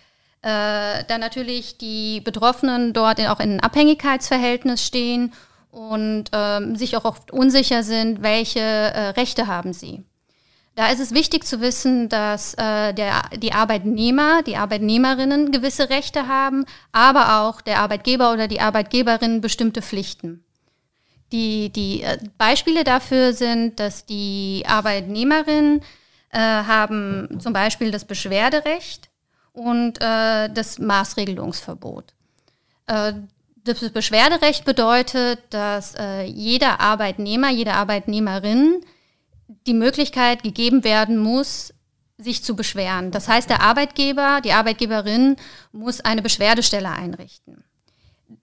äh, 0.42 1.04
dann 1.04 1.20
natürlich 1.20 1.76
die 1.76 2.20
Betroffenen 2.20 2.92
dort 2.92 3.18
in, 3.18 3.26
auch 3.26 3.40
in 3.40 3.50
einem 3.50 3.60
Abhängigkeitsverhältnis 3.60 4.84
stehen 4.86 5.32
und 5.70 6.24
ähm, 6.32 6.76
sich 6.76 6.96
auch 6.96 7.04
oft 7.04 7.30
unsicher 7.30 7.82
sind, 7.82 8.22
welche 8.22 8.60
äh, 8.60 9.08
Rechte 9.10 9.46
haben 9.46 9.72
sie. 9.72 10.04
Da 10.76 10.88
ist 10.88 11.00
es 11.00 11.12
wichtig 11.12 11.44
zu 11.44 11.60
wissen, 11.60 12.08
dass 12.08 12.54
äh, 12.54 12.94
der, 12.94 13.22
die 13.36 13.52
Arbeitnehmer, 13.52 14.42
die 14.42 14.56
Arbeitnehmerinnen 14.56 15.50
gewisse 15.50 15.90
Rechte 15.90 16.26
haben, 16.26 16.64
aber 16.90 17.42
auch 17.42 17.60
der 17.60 17.80
Arbeitgeber 17.80 18.32
oder 18.32 18.48
die 18.48 18.60
Arbeitgeberin 18.60 19.42
bestimmte 19.42 19.82
Pflichten. 19.82 20.42
Die, 21.32 21.70
die 21.70 22.02
äh, 22.02 22.18
Beispiele 22.38 22.84
dafür 22.84 23.34
sind, 23.34 23.78
dass 23.78 24.06
die 24.06 24.64
Arbeitnehmerinnen 24.66 25.82
äh, 26.30 26.38
haben 26.38 27.38
zum 27.40 27.52
Beispiel 27.52 27.90
das 27.90 28.06
Beschwerderecht 28.06 29.09
und 29.52 30.00
äh, 30.00 30.48
das 30.48 30.78
Maßregelungsverbot. 30.78 32.14
Äh, 32.86 33.12
das 33.64 33.90
Beschwerderecht 33.90 34.64
bedeutet, 34.64 35.40
dass 35.50 35.94
äh, 35.94 36.22
jeder 36.24 36.80
Arbeitnehmer, 36.80 37.50
jede 37.50 37.74
Arbeitnehmerin 37.74 38.80
die 39.66 39.74
Möglichkeit 39.74 40.42
gegeben 40.42 40.84
werden 40.84 41.18
muss, 41.18 41.74
sich 42.16 42.42
zu 42.44 42.54
beschweren. 42.54 43.10
Das 43.10 43.28
heißt, 43.28 43.48
der 43.50 43.62
Arbeitgeber, 43.62 44.40
die 44.42 44.52
Arbeitgeberin 44.52 45.36
muss 45.72 46.00
eine 46.00 46.22
Beschwerdestelle 46.22 46.90
einrichten. 46.90 47.64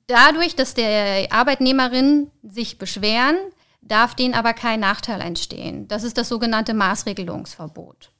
Dadurch, 0.07 0.55
dass 0.55 0.73
der 0.73 1.31
Arbeitnehmerin 1.31 2.31
sich 2.43 2.77
beschweren, 2.77 3.35
darf 3.81 4.15
denen 4.15 4.33
aber 4.33 4.53
kein 4.53 4.79
Nachteil 4.79 5.21
entstehen. 5.21 5.87
Das 5.87 6.03
ist 6.03 6.17
das 6.17 6.29
sogenannte 6.29 6.73
Maßregelungsverbot. 6.73 8.11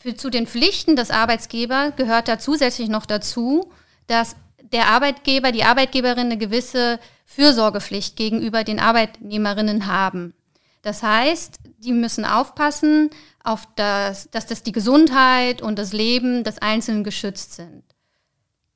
Für, 0.00 0.16
zu 0.16 0.30
den 0.30 0.46
Pflichten 0.46 0.96
des 0.96 1.10
Arbeitgebers 1.10 1.94
gehört 1.96 2.26
da 2.26 2.38
zusätzlich 2.38 2.88
noch 2.88 3.04
dazu, 3.04 3.70
dass 4.06 4.34
der 4.72 4.86
Arbeitgeber, 4.86 5.52
die 5.52 5.64
Arbeitgeberin 5.64 6.26
eine 6.26 6.38
gewisse 6.38 6.98
Fürsorgepflicht 7.26 8.16
gegenüber 8.16 8.64
den 8.64 8.80
Arbeitnehmerinnen 8.80 9.86
haben. 9.86 10.32
Das 10.82 11.02
heißt, 11.02 11.58
die 11.78 11.92
müssen 11.92 12.24
aufpassen, 12.24 13.10
auf 13.44 13.68
das, 13.76 14.30
dass 14.30 14.46
das 14.46 14.62
die 14.62 14.72
Gesundheit 14.72 15.60
und 15.60 15.78
das 15.78 15.92
Leben 15.92 16.44
des 16.44 16.58
Einzelnen 16.58 17.04
geschützt 17.04 17.54
sind. 17.54 17.84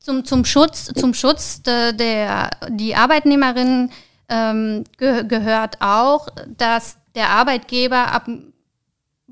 Zum, 0.01 0.27
zum 0.27 0.45
Schutz, 0.45 0.93
zum 0.95 1.15
Schutz 1.15 1.63
der, 1.63 1.95
der 1.95 2.51
die 2.69 2.95
Arbeitnehmerin 2.95 3.91
ähm, 4.29 4.85
ge 4.99 5.25
gehört 5.25 5.81
auch, 5.81 6.29
dass 6.47 6.99
der 7.15 7.31
Arbeitgeber 7.31 8.13
ab, 8.13 8.29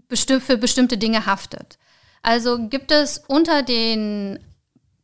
besti 0.09 0.41
für 0.41 0.57
bestimmte 0.57 0.97
Dinge 0.97 1.27
haftet. 1.27 1.79
Also 2.23 2.69
gibt 2.69 2.93
es 2.93 3.23
unter 3.27 3.63
den 3.63 4.39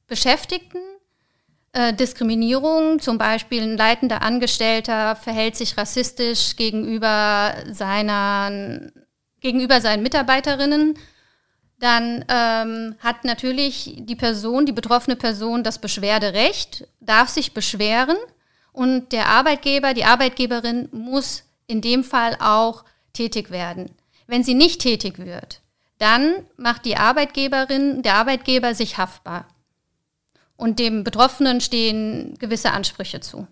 Beschäftigten 0.07 0.79
äh, 1.73 1.93
Diskriminierung, 1.93 3.01
zum 3.01 3.19
Beispiel 3.19 3.63
ein 3.63 3.77
leitender 3.77 4.23
Angestellter 4.23 5.17
verhält 5.17 5.57
sich 5.57 5.77
rassistisch 5.77 6.57
gegenüber, 6.57 7.55
seiner, 7.71 8.51
gegenüber 9.41 9.81
seinen 9.81 10.03
Mitarbeiterinnen, 10.03 10.99
dann 11.79 12.25
ähm, 12.29 12.97
hat 12.99 13.25
natürlich 13.25 13.95
die 13.99 14.17
Person, 14.17 14.67
die 14.67 14.73
betroffene 14.73 15.15
Person 15.15 15.63
das 15.63 15.79
Beschwerderecht, 15.79 16.89
darf 17.01 17.29
sich 17.29 17.55
beschweren. 17.55 18.17
Und 18.73 19.13
der 19.13 19.27
Arbeitgeber, 19.27 19.95
die 19.95 20.05
Arbeitgeberin 20.05 20.89
muss 20.91 21.45
in 21.67 21.81
dem 21.81 22.03
Fall 22.03 22.37
auch 22.41 22.85
tätig 23.13 23.51
werden. 23.51 23.91
Wenn 24.27 24.43
sie 24.43 24.55
nicht 24.55 24.81
tätig 24.81 25.19
wird, 25.19 25.61
dann 25.99 26.47
macht 26.57 26.85
die 26.85 26.97
Arbeitgeberin, 26.97 28.03
der 28.03 28.15
Arbeitgeber 28.15 28.75
sich 28.75 28.99
haftbar 28.99 29.47
und 30.57 30.79
dem 30.79 31.05
Betroffenen 31.05 31.61
stehen 31.61 32.35
gewisse 32.39 32.73
Ansprüche 32.73 33.21
zu. 33.21 33.47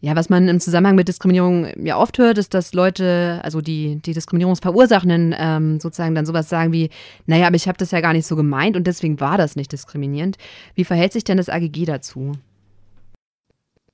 Ja, 0.00 0.14
was 0.14 0.28
man 0.28 0.46
im 0.46 0.60
Zusammenhang 0.60 0.94
mit 0.94 1.08
Diskriminierung 1.08 1.84
ja 1.84 1.98
oft 1.98 2.18
hört, 2.18 2.38
ist, 2.38 2.54
dass 2.54 2.72
Leute, 2.72 3.40
also 3.42 3.60
die, 3.60 4.00
die 4.00 4.12
Diskriminierungsverursachenden, 4.12 5.34
ähm, 5.36 5.80
sozusagen 5.80 6.14
dann 6.14 6.24
sowas 6.24 6.48
sagen 6.48 6.72
wie, 6.72 6.90
naja, 7.26 7.48
aber 7.48 7.56
ich 7.56 7.66
habe 7.66 7.78
das 7.78 7.90
ja 7.90 8.00
gar 8.00 8.12
nicht 8.12 8.26
so 8.26 8.36
gemeint 8.36 8.76
und 8.76 8.86
deswegen 8.86 9.18
war 9.18 9.38
das 9.38 9.56
nicht 9.56 9.72
diskriminierend. 9.72 10.36
Wie 10.76 10.84
verhält 10.84 11.12
sich 11.12 11.24
denn 11.24 11.36
das 11.36 11.48
AGG 11.48 11.84
dazu? 11.84 12.32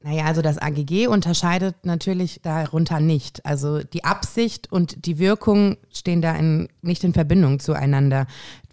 Naja, 0.04 0.26
also 0.26 0.42
das 0.42 0.58
AGG 0.58 1.06
unterscheidet 1.06 1.86
natürlich 1.86 2.40
darunter 2.42 3.00
nicht. 3.00 3.46
Also 3.46 3.78
die 3.78 4.04
Absicht 4.04 4.70
und 4.70 5.06
die 5.06 5.18
Wirkung 5.18 5.78
stehen 5.90 6.20
da 6.20 6.34
in, 6.34 6.68
nicht 6.82 7.04
in 7.04 7.14
Verbindung 7.14 7.58
zueinander. 7.58 8.26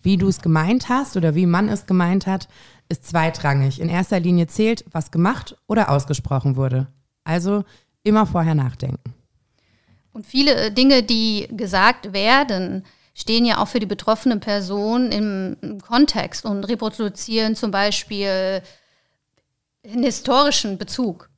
Wie 0.03 0.17
du 0.17 0.27
es 0.27 0.41
gemeint 0.41 0.89
hast 0.89 1.15
oder 1.15 1.33
wie 1.33 1.45
man 1.45 1.69
es 1.69 1.85
gemeint 1.85 2.27
hat, 2.27 2.49
ist 2.89 3.07
zweitrangig. 3.07 3.79
In 3.79 3.87
erster 3.87 4.19
Linie 4.19 4.47
zählt, 4.47 4.83
was 4.91 5.09
gemacht 5.09 5.55
oder 5.67 5.89
ausgesprochen 5.89 6.57
wurde. 6.57 6.87
Also 7.23 7.63
immer 8.03 8.25
vorher 8.25 8.55
nachdenken. 8.55 9.13
Und 10.11 10.25
viele 10.25 10.53
äh, 10.53 10.71
Dinge, 10.73 11.01
die 11.01 11.47
gesagt 11.51 12.11
werden, 12.11 12.83
stehen 13.13 13.45
ja 13.45 13.59
auch 13.59 13.69
für 13.69 13.79
die 13.79 13.85
betroffene 13.85 14.35
Person 14.35 15.13
im, 15.13 15.55
im 15.61 15.79
Kontext 15.79 16.43
und 16.43 16.65
reproduzieren 16.65 17.55
zum 17.55 17.71
Beispiel 17.71 18.61
einen 19.85 20.03
historischen 20.03 20.77
Bezug. 20.77 21.29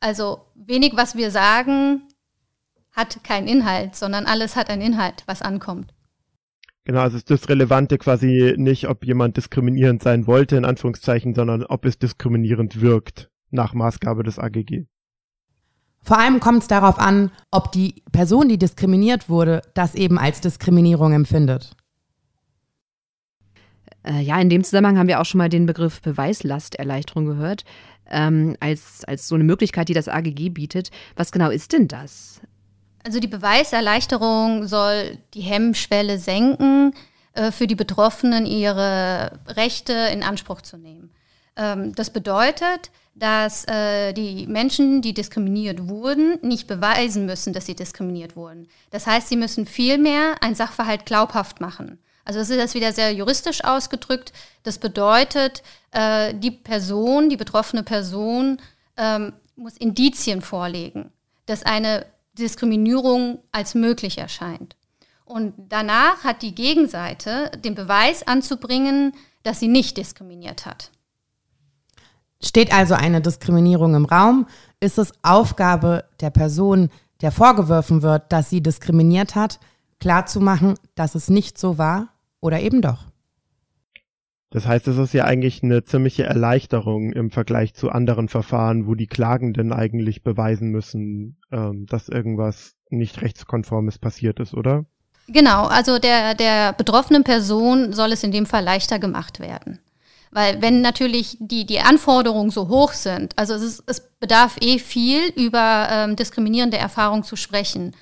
Also 0.00 0.46
wenig, 0.54 0.92
was 0.96 1.16
wir 1.16 1.30
sagen, 1.30 2.02
hat 2.92 3.22
keinen 3.22 3.46
Inhalt, 3.46 3.94
sondern 3.96 4.26
alles 4.26 4.56
hat 4.56 4.70
einen 4.70 4.82
Inhalt, 4.82 5.22
was 5.26 5.42
ankommt. 5.42 5.92
Genau, 6.84 7.00
also 7.00 7.18
ist 7.18 7.30
das 7.30 7.48
Relevante 7.48 7.98
quasi 7.98 8.54
nicht, 8.56 8.88
ob 8.88 9.04
jemand 9.04 9.36
diskriminierend 9.36 10.02
sein 10.02 10.26
wollte, 10.26 10.56
in 10.56 10.64
Anführungszeichen, 10.64 11.34
sondern 11.34 11.64
ob 11.64 11.84
es 11.84 11.98
diskriminierend 11.98 12.80
wirkt, 12.80 13.30
nach 13.50 13.74
Maßgabe 13.74 14.22
des 14.22 14.38
AGG. 14.38 14.86
Vor 16.02 16.18
allem 16.18 16.40
kommt 16.40 16.62
es 16.62 16.68
darauf 16.68 16.98
an, 16.98 17.30
ob 17.50 17.72
die 17.72 18.02
Person, 18.10 18.48
die 18.48 18.58
diskriminiert 18.58 19.28
wurde, 19.28 19.60
das 19.74 19.94
eben 19.94 20.18
als 20.18 20.40
Diskriminierung 20.40 21.12
empfindet. 21.12 21.76
Äh, 24.04 24.20
ja, 24.20 24.40
in 24.40 24.48
dem 24.48 24.64
Zusammenhang 24.64 24.98
haben 24.98 25.08
wir 25.08 25.20
auch 25.20 25.24
schon 25.24 25.38
mal 25.38 25.48
den 25.48 25.66
Begriff 25.66 26.00
Beweislasterleichterung 26.00 27.26
gehört, 27.26 27.64
ähm, 28.10 28.56
als, 28.60 29.04
als 29.04 29.28
so 29.28 29.34
eine 29.34 29.44
Möglichkeit, 29.44 29.88
die 29.88 29.94
das 29.94 30.08
AGG 30.08 30.50
bietet. 30.50 30.90
Was 31.16 31.32
genau 31.32 31.50
ist 31.50 31.72
denn 31.72 31.88
das? 31.88 32.40
Also 33.04 33.20
die 33.20 33.28
Beweiserleichterung 33.28 34.66
soll 34.66 35.18
die 35.34 35.40
Hemmschwelle 35.40 36.18
senken, 36.18 36.92
äh, 37.34 37.50
für 37.50 37.66
die 37.66 37.74
Betroffenen 37.74 38.46
ihre 38.46 39.38
Rechte 39.46 39.92
in 40.12 40.22
Anspruch 40.22 40.62
zu 40.62 40.76
nehmen. 40.76 41.10
Ähm, 41.56 41.94
das 41.94 42.10
bedeutet, 42.10 42.90
dass 43.14 43.66
äh, 43.68 44.12
die 44.12 44.46
Menschen, 44.46 45.02
die 45.02 45.14
diskriminiert 45.14 45.88
wurden, 45.88 46.38
nicht 46.42 46.66
beweisen 46.66 47.26
müssen, 47.26 47.52
dass 47.52 47.66
sie 47.66 47.74
diskriminiert 47.74 48.36
wurden. 48.36 48.66
Das 48.90 49.06
heißt, 49.06 49.28
sie 49.28 49.36
müssen 49.36 49.66
vielmehr 49.66 50.36
ein 50.40 50.54
Sachverhalt 50.54 51.06
glaubhaft 51.06 51.60
machen. 51.60 51.98
Also 52.24 52.38
das 52.38 52.50
ist 52.50 52.56
jetzt 52.56 52.74
wieder 52.74 52.92
sehr 52.92 53.12
juristisch 53.12 53.64
ausgedrückt. 53.64 54.32
Das 54.62 54.78
bedeutet, 54.78 55.62
äh, 55.92 56.34
die 56.34 56.50
Person, 56.50 57.28
die 57.28 57.36
betroffene 57.36 57.82
Person 57.82 58.60
ähm, 58.96 59.32
muss 59.56 59.76
Indizien 59.76 60.42
vorlegen, 60.42 61.12
dass 61.46 61.62
eine 61.62 62.06
Diskriminierung 62.34 63.40
als 63.52 63.74
möglich 63.74 64.18
erscheint. 64.18 64.76
Und 65.24 65.54
danach 65.68 66.24
hat 66.24 66.42
die 66.42 66.54
Gegenseite 66.54 67.50
den 67.64 67.74
Beweis 67.74 68.26
anzubringen, 68.26 69.12
dass 69.42 69.60
sie 69.60 69.68
nicht 69.68 69.96
diskriminiert 69.96 70.66
hat. 70.66 70.90
Steht 72.42 72.72
also 72.72 72.94
eine 72.94 73.20
Diskriminierung 73.20 73.94
im 73.94 74.06
Raum, 74.06 74.46
ist 74.80 74.98
es 74.98 75.12
Aufgabe 75.22 76.04
der 76.20 76.30
Person, 76.30 76.90
der 77.20 77.32
vorgeworfen 77.32 78.02
wird, 78.02 78.32
dass 78.32 78.50
sie 78.50 78.62
diskriminiert 78.62 79.34
hat, 79.34 79.60
klarzumachen, 80.00 80.74
dass 80.94 81.14
es 81.14 81.28
nicht 81.28 81.58
so 81.58 81.78
war 81.78 82.08
oder 82.40 82.60
eben 82.60 82.82
doch. 82.82 83.06
Das 84.52 84.66
heißt, 84.66 84.88
es 84.88 84.98
ist 84.98 85.14
ja 85.14 85.24
eigentlich 85.24 85.62
eine 85.62 85.84
ziemliche 85.84 86.24
Erleichterung 86.24 87.12
im 87.12 87.30
Vergleich 87.30 87.72
zu 87.74 87.90
anderen 87.90 88.28
Verfahren, 88.28 88.86
wo 88.86 88.96
die 88.96 89.06
Klagenden 89.06 89.72
eigentlich 89.72 90.24
beweisen 90.24 90.70
müssen, 90.70 91.36
ähm, 91.52 91.86
dass 91.86 92.08
irgendwas 92.08 92.74
nicht 92.88 93.22
rechtskonformes 93.22 93.98
passiert 93.98 94.40
ist, 94.40 94.54
oder? 94.54 94.86
Genau, 95.28 95.66
also 95.66 96.00
der, 96.00 96.34
der 96.34 96.72
betroffenen 96.72 97.22
Person 97.22 97.92
soll 97.92 98.10
es 98.10 98.24
in 98.24 98.32
dem 98.32 98.46
Fall 98.46 98.64
leichter 98.64 98.98
gemacht 98.98 99.38
werden. 99.38 99.78
Weil 100.32 100.60
wenn 100.60 100.80
natürlich 100.80 101.36
die, 101.40 101.64
die 101.64 101.78
Anforderungen 101.78 102.50
so 102.50 102.68
hoch 102.68 102.92
sind, 102.92 103.38
also 103.38 103.54
es, 103.54 103.62
ist, 103.62 103.84
es 103.86 104.00
bedarf 104.18 104.56
eh 104.60 104.78
viel, 104.80 105.28
über 105.36 105.88
ähm, 105.90 106.16
diskriminierende 106.16 106.76
Erfahrungen 106.76 107.22
zu 107.22 107.36
sprechen. 107.36 107.94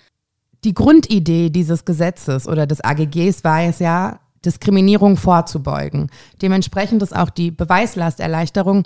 Die 0.65 0.75
Grundidee 0.75 1.51
dieses 1.51 1.85
Gesetzes 1.85 2.49
oder 2.49 2.67
des 2.67 2.81
AGGs 2.81 3.45
war 3.45 3.63
es 3.63 3.79
ja, 3.79 4.21
Diskriminierung 4.45 5.17
vorzubeugen. 5.17 6.11
Dementsprechend 6.43 7.03
ist 7.03 7.15
auch 7.15 7.31
die 7.31 7.51
Beweislasterleichterung 7.51 8.85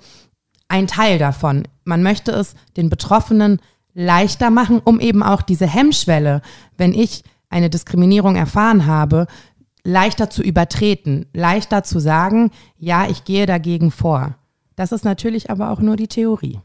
ein 0.69 0.87
Teil 0.87 1.19
davon. 1.19 1.69
Man 1.85 2.03
möchte 2.03 2.33
es 2.33 2.55
den 2.77 2.89
Betroffenen 2.89 3.61
leichter 3.95 4.51
machen, 4.51 4.81
um 4.83 5.01
eben 5.01 5.23
auch 5.23 5.43
diese 5.43 5.67
Hemmschwelle, 5.67 6.41
wenn 6.79 6.95
ich 6.95 7.25
eine 7.51 7.69
Diskriminierung 7.69 8.37
erfahren 8.37 8.87
habe, 8.87 9.27
leichter 9.85 10.31
zu 10.31 10.43
übertreten, 10.43 11.27
leichter 11.35 11.85
zu 11.85 11.99
sagen, 11.99 12.51
ja, 12.79 13.07
ich 13.09 13.25
gehe 13.25 13.47
dagegen 13.47 13.91
vor. 13.91 14.37
Das 14.77 14.93
ist 14.93 15.05
natürlich 15.05 15.51
aber 15.51 15.71
auch 15.71 15.81
nur 15.81 15.97
die 15.97 16.09
Theorie. 16.09 16.61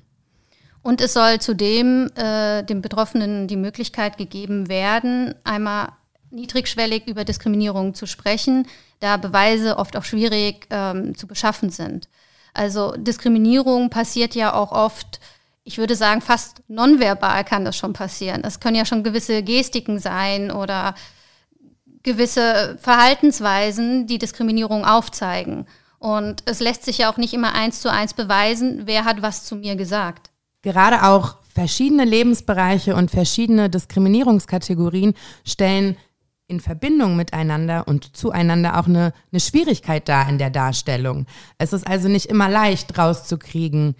Und 0.88 1.01
es 1.01 1.12
soll 1.12 1.41
zudem 1.41 2.10
äh, 2.15 2.63
den 2.63 2.82
Betroffenen 2.82 3.50
die 3.50 3.58
Möglichkeit 3.58 4.17
gegeben 4.17 4.70
werden, 4.70 5.36
einmal 5.44 5.89
niedrigschwellig 6.32 7.08
über 7.08 7.25
Diskriminierung 7.25 7.94
zu 7.94 8.06
sprechen, 8.06 8.65
da 9.01 9.17
Beweise 9.17 9.79
oft 9.79 9.98
auch 9.98 10.06
schwierig 10.06 10.65
ähm, 10.70 11.13
zu 11.13 11.27
beschaffen 11.27 11.72
sind. 11.72 12.08
Also 12.53 12.94
Diskriminierung 12.96 13.89
passiert 13.89 14.34
ja 14.34 14.53
auch 14.53 14.72
oft, 14.72 15.20
ich 15.65 15.77
würde 15.77 15.94
sagen, 15.94 16.22
fast 16.22 16.62
nonverbal 16.70 17.44
kann 17.44 17.65
das 17.65 17.75
schon 17.75 17.91
passieren. 17.91 18.46
Es 18.46 18.62
können 18.62 18.77
ja 18.77 18.86
schon 18.86 19.03
gewisse 19.03 19.44
Gestiken 19.44 20.00
sein 20.00 20.51
oder 20.51 20.96
gewisse 22.01 22.77
Verhaltensweisen, 22.79 24.08
die 24.08 24.20
Diskriminierung 24.20 24.86
aufzeigen. 24.86 25.67
Und 26.00 26.44
es 26.46 26.62
lässt 26.62 26.86
sich 26.86 27.00
ja 27.00 27.12
auch 27.12 27.17
nicht 27.17 27.34
immer 27.34 27.53
eins 27.56 27.82
zu 27.82 27.91
eins 27.91 28.13
beweisen, 28.13 28.84
wer 28.86 29.03
hat 29.03 29.22
was 29.22 29.44
zu 29.44 29.58
mir 29.58 29.75
gesagt. 29.75 30.32
Gerade 30.62 31.04
auch 31.04 31.38
verschiedene 31.54 32.06
Lebensbereiche 32.06 32.96
und 32.96 33.12
verschiedene 33.12 33.70
Diskriminierungskategorien 33.70 35.14
stellen 35.46 35.98
in 36.48 36.60
Verbindung 36.60 37.16
miteinander 37.16 37.88
und 37.88 38.16
zueinander 38.16 38.80
auch 38.80 38.88
eine, 38.88 39.14
eine 39.32 39.40
Schwierigkeit 39.40 40.08
dar 40.08 40.30
in 40.30 40.38
der 40.38 40.50
Darstellung. 40.50 41.26
Es 41.58 41.74
ist 41.74 41.86
also 41.86 42.08
nicht 42.08 42.28
immer 42.28 42.50
leicht 42.50 42.98
rauszukriegen, 42.98 43.96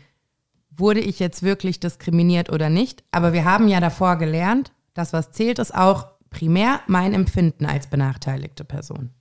wurde 0.70 1.00
ich 1.00 1.20
jetzt 1.20 1.44
wirklich 1.44 1.80
diskriminiert 1.80 2.52
oder 2.52 2.70
nicht. 2.70 3.04
Aber 3.12 3.34
wir 3.34 3.44
haben 3.44 3.68
ja 3.68 3.80
davor 3.80 4.16
gelernt, 4.18 4.72
das, 4.94 5.14
was 5.14 5.32
zählt, 5.32 5.60
ist 5.60 5.76
auch 5.76 6.08
primär 6.30 6.82
mein 6.88 7.14
Empfinden 7.14 7.66
als 7.66 7.88
benachteiligte 7.88 8.64
Person. 8.64 9.12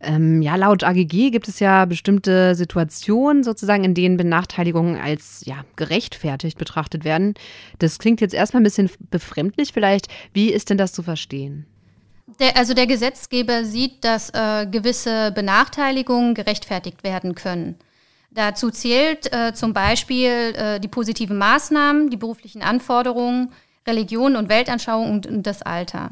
Ähm, 0.00 0.42
ja, 0.42 0.56
laut 0.56 0.84
AGG 0.84 1.30
gibt 1.30 1.48
es 1.48 1.58
ja 1.58 1.86
bestimmte 1.86 2.54
Situationen 2.54 3.42
sozusagen, 3.42 3.82
in 3.84 3.94
denen 3.94 4.18
Benachteiligungen 4.18 5.00
als 5.00 5.42
ja, 5.46 5.64
gerechtfertigt 5.76 6.58
betrachtet 6.58 7.04
werden. 7.04 7.34
Das 7.78 7.98
klingt 7.98 8.20
jetzt 8.20 8.34
erstmal 8.34 8.60
ein 8.60 8.64
bisschen 8.64 8.90
befremdlich 9.10 9.72
vielleicht. 9.72 10.08
Wie 10.34 10.52
ist 10.52 10.68
denn 10.68 10.78
das 10.78 10.92
zu 10.92 11.02
verstehen? 11.02 11.66
Der, 12.40 12.56
also 12.56 12.74
der 12.74 12.86
Gesetzgeber 12.86 13.64
sieht, 13.64 14.04
dass 14.04 14.30
äh, 14.30 14.66
gewisse 14.66 15.32
Benachteiligungen 15.32 16.34
gerechtfertigt 16.34 17.02
werden 17.02 17.34
können. 17.34 17.76
Dazu 18.30 18.70
zählt 18.70 19.32
äh, 19.32 19.54
zum 19.54 19.72
Beispiel 19.72 20.30
äh, 20.56 20.78
die 20.78 20.88
positiven 20.88 21.38
Maßnahmen, 21.38 22.10
die 22.10 22.18
beruflichen 22.18 22.60
Anforderungen, 22.60 23.50
Religion 23.86 24.36
und 24.36 24.50
Weltanschauung 24.50 25.10
und, 25.10 25.26
und 25.26 25.46
das 25.46 25.62
Alter. 25.62 26.10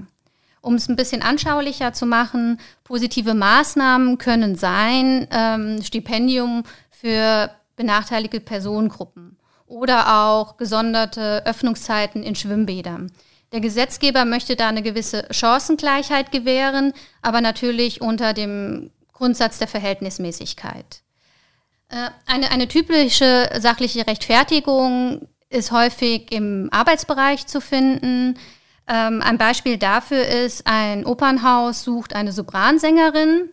Um 0.64 0.76
es 0.76 0.88
ein 0.88 0.96
bisschen 0.96 1.20
anschaulicher 1.20 1.92
zu 1.92 2.06
machen, 2.06 2.58
positive 2.84 3.34
Maßnahmen 3.34 4.16
können 4.16 4.56
sein, 4.56 5.28
ähm, 5.30 5.82
Stipendium 5.82 6.62
für 6.90 7.50
benachteiligte 7.76 8.40
Personengruppen 8.40 9.36
oder 9.66 10.22
auch 10.22 10.56
gesonderte 10.56 11.44
Öffnungszeiten 11.44 12.22
in 12.22 12.34
Schwimmbädern. 12.34 13.12
Der 13.52 13.60
Gesetzgeber 13.60 14.24
möchte 14.24 14.56
da 14.56 14.68
eine 14.68 14.80
gewisse 14.80 15.28
Chancengleichheit 15.30 16.32
gewähren, 16.32 16.94
aber 17.20 17.42
natürlich 17.42 18.00
unter 18.00 18.32
dem 18.32 18.90
Grundsatz 19.12 19.58
der 19.58 19.68
Verhältnismäßigkeit. 19.68 21.02
Äh, 21.90 22.08
eine, 22.26 22.50
eine 22.50 22.68
typische 22.68 23.50
sachliche 23.58 24.06
Rechtfertigung 24.06 25.28
ist 25.50 25.72
häufig 25.72 26.32
im 26.32 26.70
Arbeitsbereich 26.72 27.46
zu 27.46 27.60
finden. 27.60 28.38
Ähm, 28.86 29.22
ein 29.22 29.38
Beispiel 29.38 29.78
dafür 29.78 30.26
ist, 30.26 30.66
ein 30.66 31.06
Opernhaus 31.06 31.84
sucht 31.84 32.14
eine 32.14 32.32
Sopransängerin. 32.32 33.48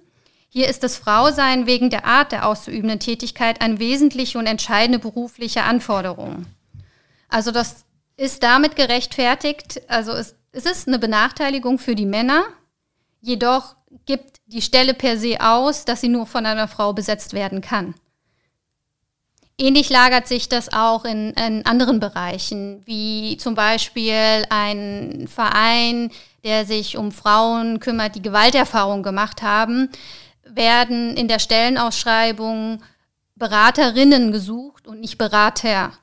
Hier 0.49 0.67
ist 0.67 0.83
das 0.83 0.97
Frausein 0.97 1.65
wegen 1.65 1.89
der 1.89 2.05
Art 2.05 2.33
der 2.33 2.45
auszuübenden 2.45 2.99
Tätigkeit 2.99 3.61
eine 3.61 3.79
wesentliche 3.79 4.37
und 4.37 4.47
entscheidende 4.47 4.99
berufliche 4.99 5.63
Anforderung. 5.63 6.45
Also 7.29 7.51
das 7.51 7.85
ist 8.17 8.43
damit 8.43 8.75
gerechtfertigt, 8.75 9.81
also 9.87 10.11
es, 10.11 10.35
es 10.51 10.65
ist 10.65 10.87
eine 10.87 10.99
Benachteiligung 10.99 11.79
für 11.79 11.95
die 11.95 12.05
Männer, 12.05 12.43
jedoch 13.21 13.75
gibt 14.05 14.41
die 14.45 14.61
Stelle 14.61 14.93
per 14.93 15.17
se 15.17 15.37
aus, 15.39 15.85
dass 15.85 16.01
sie 16.01 16.09
nur 16.09 16.25
von 16.25 16.45
einer 16.45 16.67
Frau 16.67 16.91
besetzt 16.91 17.33
werden 17.33 17.61
kann. 17.61 17.95
Ähnlich 19.57 19.89
lagert 19.89 20.27
sich 20.27 20.49
das 20.49 20.73
auch 20.73 21.05
in, 21.05 21.31
in, 21.31 21.65
anderen 21.65 21.99
Bereichen, 21.99 22.81
wie 22.85 23.37
zum 23.37 23.53
Beispiel 23.53 24.43
ein 24.49 25.27
Verein, 25.27 26.11
der 26.43 26.65
sich 26.65 26.97
um 26.97 27.11
Frauen 27.11 27.79
kümmert, 27.79 28.15
die 28.15 28.21
Gewalterfahrung 28.21 29.03
gemacht 29.03 29.41
haben, 29.41 29.89
werden 30.43 31.15
in 31.15 31.27
der 31.27 31.39
Stellenausschreibung 31.39 32.81
Beraterinnen 33.35 34.31
gesucht 34.31 34.87
und 34.87 34.99
nicht 34.99 35.17
Berater. 35.17 35.93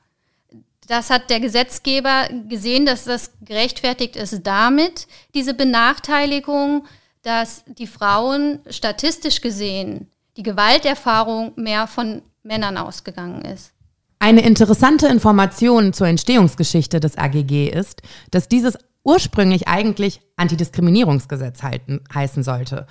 Das 0.87 1.09
hat 1.09 1.29
der 1.29 1.39
Gesetzgeber 1.39 2.27
gesehen, 2.47 2.85
dass 2.85 3.03
das 3.03 3.33
gerechtfertigt 3.41 4.15
ist 4.15 4.41
damit, 4.43 5.07
diese 5.33 5.53
Benachteiligung, 5.53 6.85
dass 7.21 7.63
die 7.65 7.87
Frauen 7.87 8.59
statistisch 8.69 9.41
gesehen 9.41 10.09
die 10.39 10.43
Gewalterfahrung 10.43 11.51
mehr 11.57 11.85
von 11.85 12.21
Männern 12.43 12.77
ausgegangen 12.77 13.43
ist. 13.43 13.73
Eine 14.19 14.41
interessante 14.41 15.07
Information 15.07 15.93
zur 15.93 16.07
Entstehungsgeschichte 16.07 16.99
des 16.99 17.17
AGG 17.17 17.69
ist, 17.69 18.01
dass 18.31 18.49
dieses 18.49 18.77
ursprünglich 19.03 19.67
eigentlich 19.67 20.21
Antidiskriminierungsgesetz 20.35 21.63
halten, 21.63 22.01
heißen 22.13 22.43
sollte. 22.43 22.85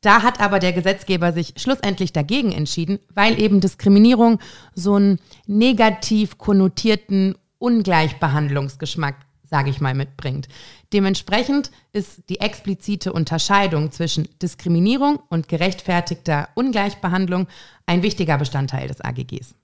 Da 0.00 0.22
hat 0.22 0.40
aber 0.40 0.58
der 0.58 0.72
Gesetzgeber 0.72 1.32
sich 1.32 1.54
schlussendlich 1.56 2.12
dagegen 2.12 2.52
entschieden, 2.52 2.98
weil 3.14 3.40
eben 3.40 3.60
Diskriminierung 3.60 4.40
so 4.74 4.94
einen 4.94 5.18
negativ 5.46 6.38
konnotierten 6.38 7.36
Ungleichbehandlungsgeschmack, 7.58 9.16
sage 9.42 9.70
ich 9.70 9.80
mal, 9.80 9.94
mitbringt. 9.94 10.48
Dementsprechend 10.92 11.70
ist 11.92 12.28
die 12.28 12.40
explizite 12.40 13.12
Unterscheidung 13.12 13.92
zwischen 13.92 14.28
Diskriminierung 14.42 15.20
und 15.28 15.48
gerechtfertigter 15.48 16.48
Ungleichbehandlung 16.54 17.46
ein 17.86 18.02
wichtiger 18.02 18.38
Bestandteil 18.38 18.88
des 18.88 19.00
AGGs. 19.00 19.54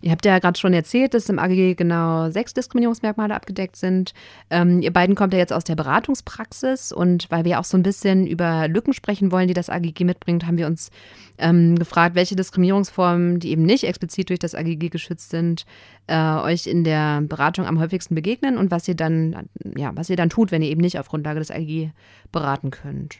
Ihr 0.00 0.10
habt 0.10 0.24
ja 0.24 0.38
gerade 0.38 0.58
schon 0.58 0.72
erzählt, 0.72 1.14
dass 1.14 1.28
im 1.28 1.38
AGG 1.38 1.74
genau 1.74 2.30
sechs 2.30 2.54
Diskriminierungsmerkmale 2.54 3.34
abgedeckt 3.34 3.76
sind. 3.76 4.12
Ähm, 4.50 4.82
ihr 4.82 4.92
beiden 4.92 5.14
kommt 5.14 5.32
ja 5.32 5.38
jetzt 5.38 5.52
aus 5.52 5.64
der 5.64 5.76
Beratungspraxis 5.76 6.92
und 6.92 7.30
weil 7.30 7.44
wir 7.44 7.58
auch 7.58 7.64
so 7.64 7.76
ein 7.76 7.82
bisschen 7.82 8.26
über 8.26 8.68
Lücken 8.68 8.92
sprechen 8.92 9.32
wollen, 9.32 9.48
die 9.48 9.54
das 9.54 9.70
AGG 9.70 10.04
mitbringt, 10.04 10.46
haben 10.46 10.58
wir 10.58 10.66
uns 10.66 10.90
ähm, 11.38 11.76
gefragt, 11.76 12.14
welche 12.14 12.36
Diskriminierungsformen, 12.36 13.40
die 13.40 13.50
eben 13.50 13.62
nicht 13.62 13.84
explizit 13.84 14.28
durch 14.28 14.38
das 14.38 14.54
AGG 14.54 14.90
geschützt 14.90 15.30
sind, 15.30 15.64
äh, 16.06 16.16
euch 16.16 16.66
in 16.66 16.84
der 16.84 17.22
Beratung 17.22 17.66
am 17.66 17.80
häufigsten 17.80 18.14
begegnen 18.14 18.58
und 18.58 18.70
was 18.70 18.86
ihr 18.86 18.94
dann, 18.94 19.48
ja, 19.76 19.92
was 19.94 20.10
ihr 20.10 20.16
dann 20.16 20.30
tut, 20.30 20.52
wenn 20.52 20.62
ihr 20.62 20.70
eben 20.70 20.80
nicht 20.80 20.98
auf 20.98 21.08
Grundlage 21.08 21.40
des 21.40 21.50
AGG 21.50 21.90
beraten 22.30 22.70
könnt. 22.70 23.18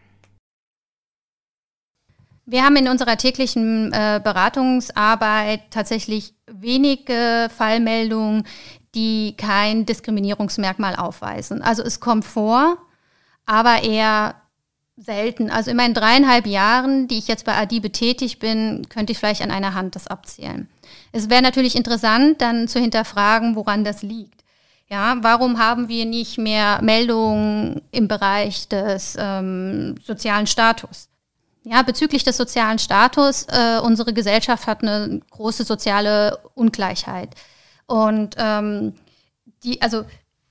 Wir 2.46 2.62
haben 2.62 2.76
in 2.76 2.88
unserer 2.88 3.16
täglichen 3.16 3.90
äh, 3.92 4.20
Beratungsarbeit 4.22 5.62
tatsächlich 5.70 6.34
wenige 6.64 7.48
Fallmeldungen, 7.57 8.44
die 8.94 9.37
kein 9.37 9.87
Diskriminierungsmerkmal 9.87 10.96
aufweisen. 10.96 11.62
Also 11.62 11.83
es 11.83 12.00
kommt 12.00 12.24
vor, 12.24 12.79
aber 13.46 13.83
eher 13.83 14.35
selten. 14.96 15.50
Also 15.50 15.70
in 15.70 15.77
meinen 15.77 15.94
dreieinhalb 15.94 16.46
Jahren, 16.46 17.09
die 17.09 17.18
ich 17.18 17.29
jetzt 17.29 17.44
bei 17.44 17.57
Adi 17.57 17.81
betätigt 17.81 18.38
bin, 18.38 18.87
könnte 18.88 19.12
ich 19.12 19.18
vielleicht 19.18 19.42
an 19.42 19.50
einer 19.50 19.74
Hand 19.74 19.96
das 19.96 20.07
abzählen. 20.07 20.68
Es 21.12 21.31
wäre 21.31 21.42
natürlich 21.42 21.77
interessant, 21.77 22.40
dann 22.40 22.68
zu 22.68 22.79
hinterfragen, 22.79 23.57
woran 23.57 23.85
das 23.85 24.03
liegt. 24.03 24.42
Ja, 24.88 25.16
warum 25.22 25.59
haben 25.59 25.88
wir 25.88 26.05
nicht 26.05 26.38
mehr 26.38 26.81
Meldungen 26.83 27.83
im 27.90 28.07
Bereich 28.07 28.68
des 28.68 29.16
ähm, 29.18 29.96
sozialen 30.05 30.46
Status? 30.46 31.09
Ja, 31.64 31.83
bezüglich 31.83 32.24
des 32.24 32.37
sozialen 32.37 32.79
Status, 32.79 33.46
äh, 33.48 33.81
unsere 33.83 34.12
Gesellschaft 34.12 34.66
hat 34.66 34.83
eine 34.83 35.20
große 35.31 35.64
soziale 35.64 36.38
Ungleichheit. 36.55 37.35
Und 37.87 38.37
ähm, 38.38 38.94
die, 39.62 39.81
also 39.81 40.05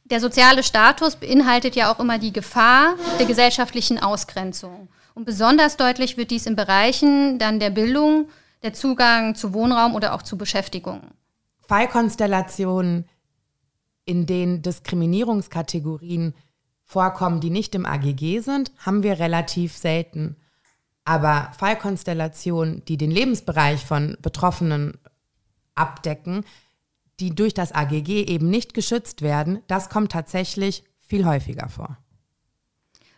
der 0.06 0.20
soziale 0.20 0.64
Status 0.64 1.16
beinhaltet 1.16 1.76
ja 1.76 1.94
auch 1.94 2.00
immer 2.00 2.18
die 2.18 2.34
Gefahr 2.34 2.96
der 3.20 3.28
gesellschaftlichen 3.28 4.00
Ausgrenzung. 4.00 4.90
Und 5.14 5.26
besonders 5.26 5.78
deutlich 5.78 6.18
wird 6.18 6.32
dies 6.32 6.48
in 6.48 6.56
Bereichen 6.56 7.38
dann 7.38 7.60
der 7.60 7.70
Bildung, 7.70 8.30
der 8.64 8.74
Zugang 8.74 9.36
zu 9.36 9.54
Wohnraum 9.54 9.94
oder 9.94 10.16
auch 10.16 10.24
zu 10.24 10.36
Beschäftigung. 10.36 11.02
Fallkonstellationen, 11.68 13.08
in 14.06 14.26
denen 14.26 14.64
Diskriminierungskategorien 14.64 16.34
vorkommen, 16.84 17.40
die 17.40 17.52
nicht 17.52 17.76
im 17.76 17.86
AGG 17.86 18.40
sind, 18.40 18.72
haben 18.80 19.04
wir 19.04 19.20
relativ 19.20 19.78
selten. 19.78 20.38
Aber 21.06 21.52
Fallkonstellationen, 21.58 22.84
die 22.86 22.98
den 22.98 23.12
Lebensbereich 23.12 23.86
von 23.86 24.18
Betroffenen 24.22 24.98
abdecken, 25.76 26.46
die 27.20 27.36
durch 27.36 27.54
das 27.54 27.72
AGG 27.72 28.24
eben 28.26 28.50
nicht 28.50 28.74
geschützt 28.74 29.22
werden, 29.22 29.62
das 29.68 29.90
kommt 29.90 30.12
tatsächlich 30.12 30.84
viel 31.00 31.26
häufiger 31.26 31.70
vor. 31.70 31.98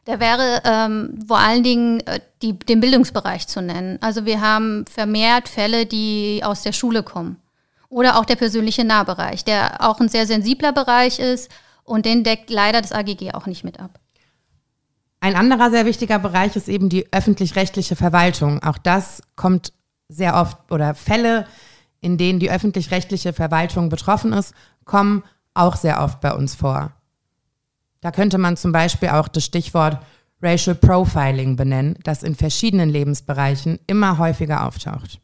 Da 0.05 0.19
wäre 0.19 0.61
ähm, 0.65 1.19
vor 1.27 1.39
allen 1.39 1.63
Dingen 1.63 1.99
äh, 2.01 2.19
die, 2.41 2.57
den 2.57 2.79
Bildungsbereich 2.79 3.47
zu 3.47 3.61
nennen. 3.61 3.97
Also 4.01 4.25
wir 4.25 4.39
haben 4.39 4.85
vermehrt 4.85 5.49
Fälle, 5.49 5.87
die 5.87 6.41
aus 6.43 6.61
der 6.61 6.73
Schule 6.73 7.01
kommen 7.01 7.37
Oder 7.89 8.19
auch 8.19 8.25
der 8.25 8.35
persönliche 8.35 8.83
Nahbereich, 8.83 9.43
der 9.43 9.81
auch 9.87 9.99
ein 9.99 10.09
sehr 10.09 10.27
sensibler 10.27 10.73
Bereich 10.73 11.17
ist 11.17 11.49
und 11.83 12.05
den 12.05 12.23
deckt 12.23 12.51
leider 12.51 12.81
das 12.81 12.91
AGG 12.91 13.33
auch 13.33 13.47
nicht 13.47 13.63
mit 13.63 13.79
ab. 13.79 13.99
Ein 15.25 15.35
anderer 15.35 15.71
sehr 15.71 15.87
wichtiger 15.87 16.19
Bereich 16.19 16.55
ist 16.55 16.69
eben 16.69 16.87
die 16.87 17.11
öffentlich-rechtliche 17.11 17.95
Verwaltung. 17.95 18.61
Auch 18.61 18.77
das 18.77 19.23
kommt 19.35 19.73
sehr 20.07 20.35
oft 20.35 20.71
oder 20.71 20.93
Fälle, 20.93 21.47
in 21.99 22.19
denen 22.19 22.37
die 22.37 22.51
öffentlich-rechtliche 22.51 23.33
Verwaltung 23.33 23.89
betroffen 23.89 24.33
ist, 24.33 24.53
kommen 24.83 25.23
auch 25.55 25.77
sehr 25.77 26.03
oft 26.03 26.21
bei 26.21 26.31
uns 26.31 26.53
vor. 26.53 26.91
Da 28.01 28.11
könnte 28.11 28.37
man 28.37 28.55
zum 28.55 28.71
Beispiel 28.71 29.09
auch 29.09 29.27
das 29.27 29.45
Stichwort 29.45 29.97
Racial 30.43 30.75
Profiling 30.75 31.55
benennen, 31.55 31.97
das 32.03 32.21
in 32.21 32.35
verschiedenen 32.35 32.89
Lebensbereichen 32.89 33.79
immer 33.87 34.19
häufiger 34.19 34.67
auftaucht. 34.67 35.19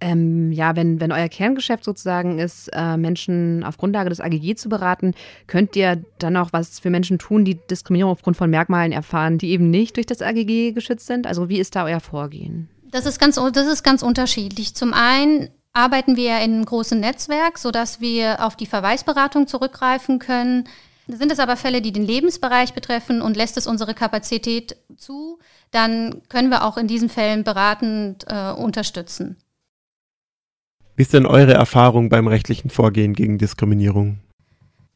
Ähm, 0.00 0.50
ja, 0.52 0.76
wenn, 0.76 1.00
wenn 1.00 1.12
euer 1.12 1.28
Kerngeschäft 1.28 1.84
sozusagen 1.84 2.38
ist, 2.38 2.68
äh, 2.72 2.96
Menschen 2.96 3.62
auf 3.64 3.76
Grundlage 3.76 4.08
des 4.08 4.20
AGG 4.20 4.54
zu 4.54 4.68
beraten, 4.68 5.14
könnt 5.46 5.76
ihr 5.76 6.02
dann 6.18 6.36
auch 6.36 6.52
was 6.52 6.80
für 6.80 6.90
Menschen 6.90 7.18
tun, 7.18 7.44
die 7.44 7.56
Diskriminierung 7.56 8.12
aufgrund 8.12 8.36
von 8.36 8.48
Merkmalen 8.48 8.92
erfahren, 8.92 9.38
die 9.38 9.50
eben 9.50 9.70
nicht 9.70 9.96
durch 9.96 10.06
das 10.06 10.22
AGG 10.22 10.72
geschützt 10.72 11.06
sind? 11.06 11.26
Also 11.26 11.48
wie 11.48 11.58
ist 11.58 11.76
da 11.76 11.84
euer 11.84 12.00
Vorgehen? 12.00 12.68
Das 12.90 13.06
ist 13.06 13.20
ganz, 13.20 13.36
das 13.36 13.66
ist 13.66 13.82
ganz 13.82 14.02
unterschiedlich. 14.02 14.74
Zum 14.74 14.92
einen 14.92 15.50
arbeiten 15.72 16.16
wir 16.16 16.36
in 16.38 16.54
einem 16.54 16.64
großen 16.64 16.98
Netzwerk, 16.98 17.58
sodass 17.58 18.00
wir 18.00 18.44
auf 18.44 18.56
die 18.56 18.66
Verweisberatung 18.66 19.46
zurückgreifen 19.46 20.18
können. 20.18 20.64
Sind 21.06 21.32
es 21.32 21.38
aber 21.38 21.56
Fälle, 21.56 21.82
die 21.82 21.92
den 21.92 22.04
Lebensbereich 22.04 22.72
betreffen 22.72 23.22
und 23.22 23.36
lässt 23.36 23.56
es 23.56 23.66
unsere 23.66 23.94
Kapazität 23.94 24.76
zu, 24.96 25.38
dann 25.70 26.22
können 26.28 26.50
wir 26.50 26.64
auch 26.64 26.76
in 26.76 26.86
diesen 26.86 27.08
Fällen 27.08 27.44
beratend 27.44 28.24
äh, 28.28 28.52
unterstützen. 28.52 29.36
Wie 31.00 31.02
ist 31.02 31.14
denn 31.14 31.24
eure 31.24 31.54
Erfahrung 31.54 32.10
beim 32.10 32.26
rechtlichen 32.26 32.68
Vorgehen 32.68 33.14
gegen 33.14 33.38
Diskriminierung? 33.38 34.18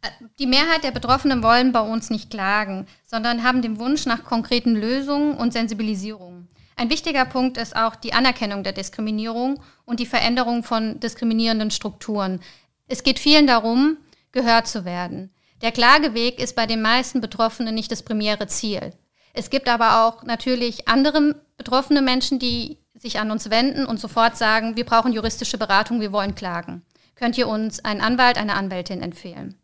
Äh, 0.02 0.08
die 0.38 0.46
Mehrheit 0.46 0.84
der 0.84 0.90
Betroffenen 0.90 1.42
wollen 1.42 1.72
bei 1.72 1.80
uns 1.80 2.10
nicht 2.10 2.28
klagen, 2.28 2.86
sondern 3.06 3.42
haben 3.42 3.62
den 3.62 3.78
Wunsch 3.78 4.04
nach 4.04 4.22
konkreten 4.22 4.74
Lösungen 4.74 5.34
und 5.34 5.54
Sensibilisierung. 5.54 6.46
Ein 6.76 6.90
wichtiger 6.90 7.24
Punkt 7.24 7.56
ist 7.56 7.74
auch 7.74 7.96
die 7.96 8.12
Anerkennung 8.12 8.64
der 8.64 8.74
Diskriminierung 8.74 9.62
und 9.86 9.98
die 9.98 10.04
Veränderung 10.04 10.62
von 10.62 11.00
diskriminierenden 11.00 11.70
Strukturen. 11.70 12.40
Es 12.86 13.02
geht 13.02 13.18
vielen 13.18 13.46
darum, 13.46 13.96
gehört 14.30 14.66
zu 14.66 14.84
werden. 14.84 15.30
Der 15.62 15.72
Klageweg 15.72 16.38
ist 16.38 16.54
bei 16.54 16.66
den 16.66 16.82
meisten 16.82 17.22
Betroffenen 17.22 17.74
nicht 17.74 17.90
das 17.90 18.02
primäre 18.02 18.46
Ziel. 18.46 18.90
Es 19.32 19.48
gibt 19.48 19.70
aber 19.70 20.04
auch 20.04 20.22
natürlich 20.24 20.86
andere 20.86 21.36
betroffene 21.56 22.02
Menschen, 22.02 22.38
die 22.38 22.76
sich 23.04 23.20
an 23.20 23.30
uns 23.30 23.50
wenden 23.50 23.84
und 23.84 24.00
sofort 24.00 24.36
sagen, 24.38 24.76
wir 24.76 24.86
brauchen 24.86 25.12
juristische 25.12 25.58
Beratung, 25.58 26.00
wir 26.00 26.10
wollen 26.10 26.34
klagen. 26.34 26.82
Könnt 27.16 27.36
ihr 27.36 27.48
uns 27.48 27.84
einen 27.84 28.00
Anwalt, 28.00 28.38
eine 28.38 28.54
Anwältin 28.54 29.02
empfehlen? 29.02 29.56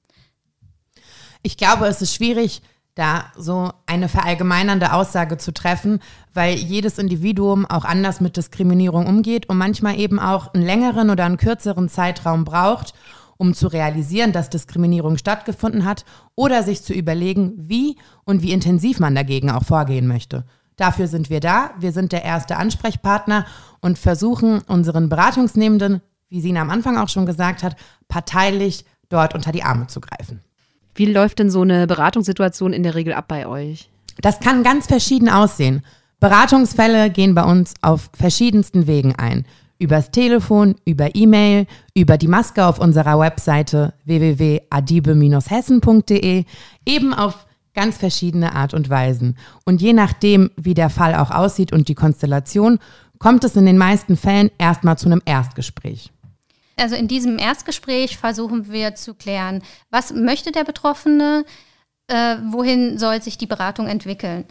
Ich 1.43 1.57
glaube, 1.57 1.87
es 1.87 2.03
ist 2.03 2.15
schwierig, 2.15 2.61
da 2.95 3.33
so 3.39 3.73
eine 3.87 4.11
verallgemeinernde 4.11 4.93
Aussage 4.93 5.39
zu 5.39 5.55
treffen, 5.55 6.01
weil 6.35 6.55
jedes 6.55 6.99
Individuum 6.99 7.65
auch 7.65 7.87
anders 7.87 8.21
mit 8.21 8.37
Diskriminierung 8.37 9.07
umgeht 9.07 9.49
und 9.49 9.57
manchmal 9.57 9.99
eben 9.99 10.19
auch 10.19 10.53
einen 10.53 10.67
längeren 10.67 11.09
oder 11.09 11.25
einen 11.25 11.39
kürzeren 11.39 11.89
Zeitraum 11.89 12.45
braucht, 12.45 12.93
um 13.39 13.55
zu 13.55 13.69
realisieren, 13.69 14.33
dass 14.33 14.51
Diskriminierung 14.51 15.17
stattgefunden 15.17 15.87
hat 15.87 16.05
oder 16.35 16.63
sich 16.63 16.83
zu 16.83 16.93
überlegen, 16.93 17.55
wie 17.57 17.97
und 18.25 18.43
wie 18.43 18.53
intensiv 18.53 19.01
man 19.01 19.15
dagegen 19.15 19.51
auch 19.51 19.65
vorgehen 19.65 20.07
möchte. 20.07 20.45
Dafür 20.81 21.07
sind 21.09 21.29
wir 21.29 21.41
da. 21.41 21.73
Wir 21.79 21.93
sind 21.93 22.11
der 22.11 22.25
erste 22.25 22.57
Ansprechpartner 22.57 23.45
und 23.81 23.99
versuchen 23.99 24.63
unseren 24.67 25.11
Beratungsnehmenden, 25.11 26.01
wie 26.31 26.41
Sina 26.41 26.63
am 26.63 26.71
Anfang 26.71 26.97
auch 26.97 27.11
schon 27.11 27.27
gesagt 27.27 27.63
hat, 27.63 27.77
parteilich 28.09 28.87
dort 29.11 29.35
unter 29.35 29.53
die 29.53 29.63
Arme 29.63 29.89
zu 29.89 30.01
greifen. 30.01 30.41
Wie 30.95 31.05
läuft 31.05 31.39
denn 31.39 31.51
so 31.51 31.61
eine 31.61 31.87
Beratungssituation 31.87 32.73
in 32.73 32.83
der 32.83 32.95
Regel 32.95 33.13
ab 33.13 33.27
bei 33.29 33.47
euch? 33.47 33.91
Das 34.23 34.41
kann 34.41 34.63
ganz 34.63 34.87
verschieden 34.87 35.29
aussehen. 35.29 35.85
Beratungsfälle 36.19 37.11
gehen 37.11 37.35
bei 37.35 37.45
uns 37.45 37.75
auf 37.83 38.09
verschiedensten 38.15 38.87
Wegen 38.87 39.15
ein. 39.17 39.45
Übers 39.79 40.13
Telefon, 40.13 40.77
über 40.87 41.15
E-Mail, 41.15 41.67
über 41.95 42.17
die 42.17 42.29
Maske 42.29 42.65
auf 42.65 42.79
unserer 42.79 43.19
Webseite 43.19 43.93
www.adibe-hessen.de, 44.07 46.45
eben 46.87 47.13
auf 47.13 47.45
ganz 47.75 47.97
verschiedene 47.97 48.55
Art 48.55 48.75
und 48.75 48.91
Weisen. 48.91 49.37
Und 49.65 49.81
je 49.81 49.93
nachdem, 49.93 50.51
wie 50.57 50.75
der 50.75 50.91
Fall 50.91 51.15
auch 51.15 51.31
aussieht 51.31 51.73
und 51.73 51.89
die 51.89 51.95
Konstellation, 51.95 52.79
kommt 53.19 53.45
es 53.45 53.57
in 53.57 53.67
den 53.67 53.79
meisten 53.79 54.17
Fällen 54.17 54.51
erstmal 54.59 54.99
zu 54.99 55.07
einem 55.07 55.23
Erstgespräch. 55.25 56.11
Also 56.77 56.97
in 56.97 57.09
diesem 57.09 57.39
Erstgespräch 57.39 58.17
versuchen 58.17 58.73
wir 58.73 58.95
zu 58.95 59.15
klären, 59.15 59.63
was 59.91 60.13
möchte 60.13 60.51
der 60.51 60.65
Betroffene, 60.65 61.45
äh, 62.09 62.37
wohin 62.49 62.99
soll 62.99 63.21
sich 63.23 63.37
die 63.37 63.47
Beratung 63.47 63.87
entwickeln. 63.87 64.47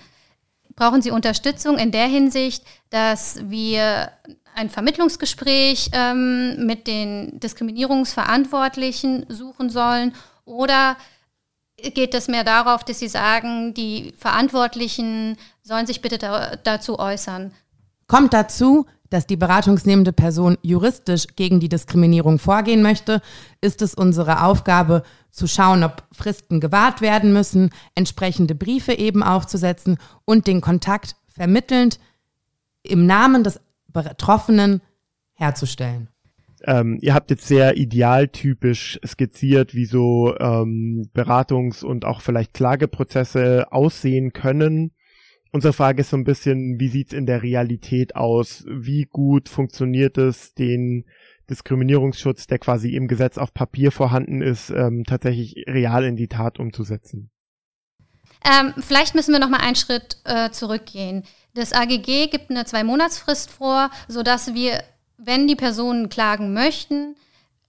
Brauchen 0.75 1.01
Sie 1.01 1.11
Unterstützung 1.11 1.77
in 1.77 1.91
der 1.91 2.05
Hinsicht, 2.05 2.63
dass 2.91 3.39
wir 3.49 4.11
ein 4.55 4.69
Vermittlungsgespräch 4.69 5.89
ähm, 5.93 6.65
mit 6.65 6.87
den 6.87 7.39
Diskriminierungsverantwortlichen 7.39 9.25
suchen 9.29 9.69
sollen 9.69 10.13
oder 10.45 10.95
geht 11.81 12.13
es 12.13 12.27
mehr 12.27 12.43
darauf, 12.43 12.83
dass 12.83 12.99
Sie 12.99 13.07
sagen, 13.07 13.73
die 13.73 14.13
Verantwortlichen 14.17 15.37
sollen 15.61 15.87
sich 15.87 16.01
bitte 16.01 16.17
da, 16.17 16.55
dazu 16.55 16.99
äußern. 16.99 17.53
Kommt 18.07 18.33
dazu, 18.33 18.85
dass 19.09 19.25
die 19.25 19.37
beratungsnehmende 19.37 20.13
Person 20.13 20.57
juristisch 20.61 21.27
gegen 21.35 21.59
die 21.59 21.69
Diskriminierung 21.69 22.39
vorgehen 22.39 22.81
möchte, 22.81 23.21
ist 23.61 23.81
es 23.81 23.95
unsere 23.95 24.43
Aufgabe 24.43 25.03
zu 25.31 25.47
schauen, 25.47 25.83
ob 25.83 26.03
Fristen 26.11 26.59
gewahrt 26.59 27.01
werden 27.01 27.33
müssen, 27.33 27.71
entsprechende 27.95 28.55
Briefe 28.55 28.93
eben 28.93 29.23
aufzusetzen 29.23 29.97
und 30.25 30.47
den 30.47 30.61
Kontakt 30.61 31.15
vermittelnd 31.27 31.99
im 32.83 33.05
Namen 33.05 33.43
des 33.43 33.59
Betroffenen 33.87 34.81
herzustellen. 35.33 36.09
Ähm, 36.65 36.97
ihr 37.01 37.13
habt 37.13 37.29
jetzt 37.29 37.47
sehr 37.47 37.77
idealtypisch 37.77 38.99
skizziert, 39.05 39.73
wie 39.73 39.85
so 39.85 40.35
ähm, 40.39 41.09
Beratungs- 41.13 41.83
und 41.83 42.05
auch 42.05 42.21
vielleicht 42.21 42.53
Klageprozesse 42.53 43.71
aussehen 43.71 44.33
können. 44.33 44.91
Unsere 45.51 45.73
Frage 45.73 46.01
ist 46.01 46.11
so 46.11 46.17
ein 46.17 46.25
bisschen, 46.25 46.79
wie 46.79 46.89
sieht's 46.89 47.13
in 47.13 47.25
der 47.25 47.41
Realität 47.41 48.15
aus? 48.15 48.65
Wie 48.67 49.05
gut 49.05 49.49
funktioniert 49.49 50.17
es, 50.17 50.53
den 50.53 51.05
Diskriminierungsschutz, 51.49 52.45
der 52.45 52.59
quasi 52.59 52.95
im 52.95 53.07
Gesetz 53.07 53.37
auf 53.37 53.53
Papier 53.53 53.91
vorhanden 53.91 54.41
ist, 54.41 54.69
ähm, 54.69 55.03
tatsächlich 55.05 55.55
real 55.67 56.03
in 56.03 56.15
die 56.15 56.27
Tat 56.27 56.59
umzusetzen? 56.59 57.31
Ähm, 58.45 58.73
vielleicht 58.77 59.15
müssen 59.15 59.33
wir 59.33 59.39
noch 59.39 59.49
mal 59.49 59.57
einen 59.57 59.75
Schritt 59.75 60.17
äh, 60.23 60.51
zurückgehen. 60.51 61.23
Das 61.55 61.73
AGG 61.73 62.27
gibt 62.27 62.51
eine 62.51 62.65
Zwei-Monats-Frist 62.65 63.51
vor, 63.51 63.89
sodass 64.07 64.53
wir 64.53 64.83
wenn 65.19 65.47
die 65.47 65.55
Personen 65.55 66.09
klagen 66.09 66.53
möchten, 66.53 67.15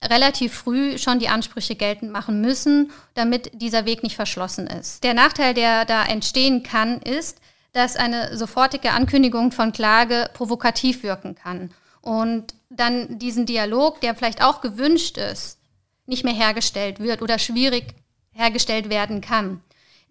relativ 0.03 0.55
früh 0.55 0.97
schon 0.99 1.19
die 1.19 1.29
Ansprüche 1.29 1.75
geltend 1.75 2.11
machen 2.11 2.41
müssen, 2.41 2.91
damit 3.15 3.51
dieser 3.53 3.85
Weg 3.85 4.03
nicht 4.03 4.17
verschlossen 4.17 4.67
ist. 4.67 5.05
Der 5.05 5.15
Nachteil, 5.15 5.53
der 5.53 5.85
da 5.85 6.05
entstehen 6.05 6.63
kann, 6.63 7.03
ist, 7.03 7.39
dass 7.73 7.97
eine 7.97 8.37
sofortige 8.37 8.93
Ankündigung 8.93 9.53
von 9.53 9.73
Klage 9.73 10.31
provokativ 10.33 11.03
wirken 11.03 11.35
kann 11.35 11.71
und 12.01 12.55
dann 12.71 13.19
diesen 13.19 13.47
Dialog, 13.47 14.01
der 14.01 14.15
vielleicht 14.15 14.43
auch 14.43 14.61
gewünscht 14.61 15.19
ist, 15.19 15.59
nicht 16.07 16.25
mehr 16.25 16.35
hergestellt 16.35 17.01
wird 17.01 17.23
oder 17.23 17.39
schwierig 17.39 17.95
hergestellt 18.33 18.89
werden 18.89 19.21
kann. 19.21 19.63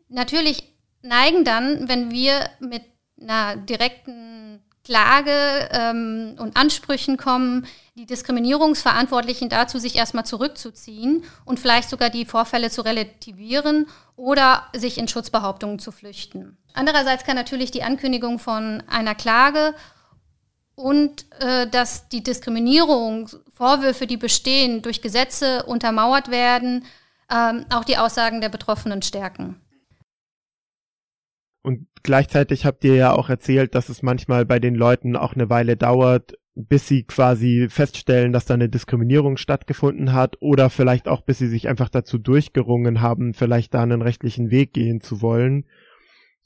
Natürlich 0.07 0.63
neigen 1.01 1.43
dann, 1.43 1.87
wenn 1.87 2.11
wir 2.11 2.49
mit 2.59 2.83
einer 3.19 3.55
direkten 3.57 4.61
Klage 4.89 5.69
ähm, 5.71 6.33
und 6.39 6.57
Ansprüchen 6.57 7.17
kommen, 7.17 7.67
die 7.93 8.07
Diskriminierungsverantwortlichen 8.07 9.47
dazu, 9.47 9.77
sich 9.77 9.95
erstmal 9.95 10.25
zurückzuziehen 10.25 11.23
und 11.45 11.59
vielleicht 11.59 11.91
sogar 11.91 12.09
die 12.09 12.25
Vorfälle 12.25 12.71
zu 12.71 12.81
relativieren 12.81 13.85
oder 14.15 14.63
sich 14.75 14.97
in 14.97 15.07
Schutzbehauptungen 15.07 15.77
zu 15.77 15.91
flüchten. 15.91 16.57
Andererseits 16.73 17.23
kann 17.23 17.35
natürlich 17.35 17.69
die 17.69 17.83
Ankündigung 17.83 18.39
von 18.39 18.81
einer 18.87 19.13
Klage 19.13 19.75
und 20.73 21.25
äh, 21.39 21.67
dass 21.67 22.09
die 22.09 22.23
Diskriminierung, 22.23 23.29
Vorwürfe, 23.53 24.07
die 24.07 24.17
bestehen, 24.17 24.81
durch 24.81 25.03
Gesetze 25.03 25.63
untermauert 25.67 26.31
werden, 26.31 26.83
ähm, 27.31 27.67
auch 27.69 27.83
die 27.83 27.97
Aussagen 27.97 28.41
der 28.41 28.49
Betroffenen 28.49 29.03
stärken. 29.03 29.61
Und 31.69 31.85
gleichzeitig 32.01 32.65
habt 32.65 32.83
ihr 32.83 32.95
ja 32.95 33.11
auch 33.13 33.29
erzählt, 33.29 33.75
dass 33.75 33.89
es 33.89 34.01
manchmal 34.01 34.43
bei 34.43 34.57
den 34.57 34.73
Leuten 34.73 35.15
auch 35.15 35.35
eine 35.35 35.51
Weile 35.51 35.77
dauert, 35.77 36.33
bis 36.55 36.87
sie 36.87 37.03
quasi 37.03 37.67
feststellen, 37.69 38.33
dass 38.33 38.45
da 38.45 38.55
eine 38.55 38.69
Diskriminierung 38.69 39.37
stattgefunden 39.37 40.11
hat 40.11 40.37
oder 40.39 40.71
vielleicht 40.71 41.07
auch 41.07 41.21
bis 41.21 41.37
sie 41.37 41.47
sich 41.47 41.67
einfach 41.67 41.89
dazu 41.89 42.17
durchgerungen 42.17 43.01
haben, 43.01 43.35
vielleicht 43.35 43.75
da 43.75 43.83
einen 43.83 44.01
rechtlichen 44.01 44.49
Weg 44.49 44.73
gehen 44.73 44.99
zu 44.99 45.21
wollen. 45.21 45.65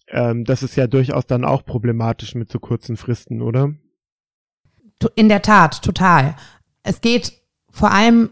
Ähm, 0.09 0.43
das 0.43 0.61
ist 0.61 0.75
ja 0.75 0.87
durchaus 0.87 1.25
dann 1.25 1.45
auch 1.45 1.63
problematisch 1.63 2.35
mit 2.35 2.51
so 2.51 2.59
kurzen 2.59 2.97
Fristen, 2.97 3.41
oder? 3.41 3.73
In 5.15 5.29
der 5.29 5.41
Tat, 5.41 5.83
total. 5.83 6.35
Es 6.83 6.99
geht 6.99 7.31
vor 7.71 7.91
allem 7.91 8.31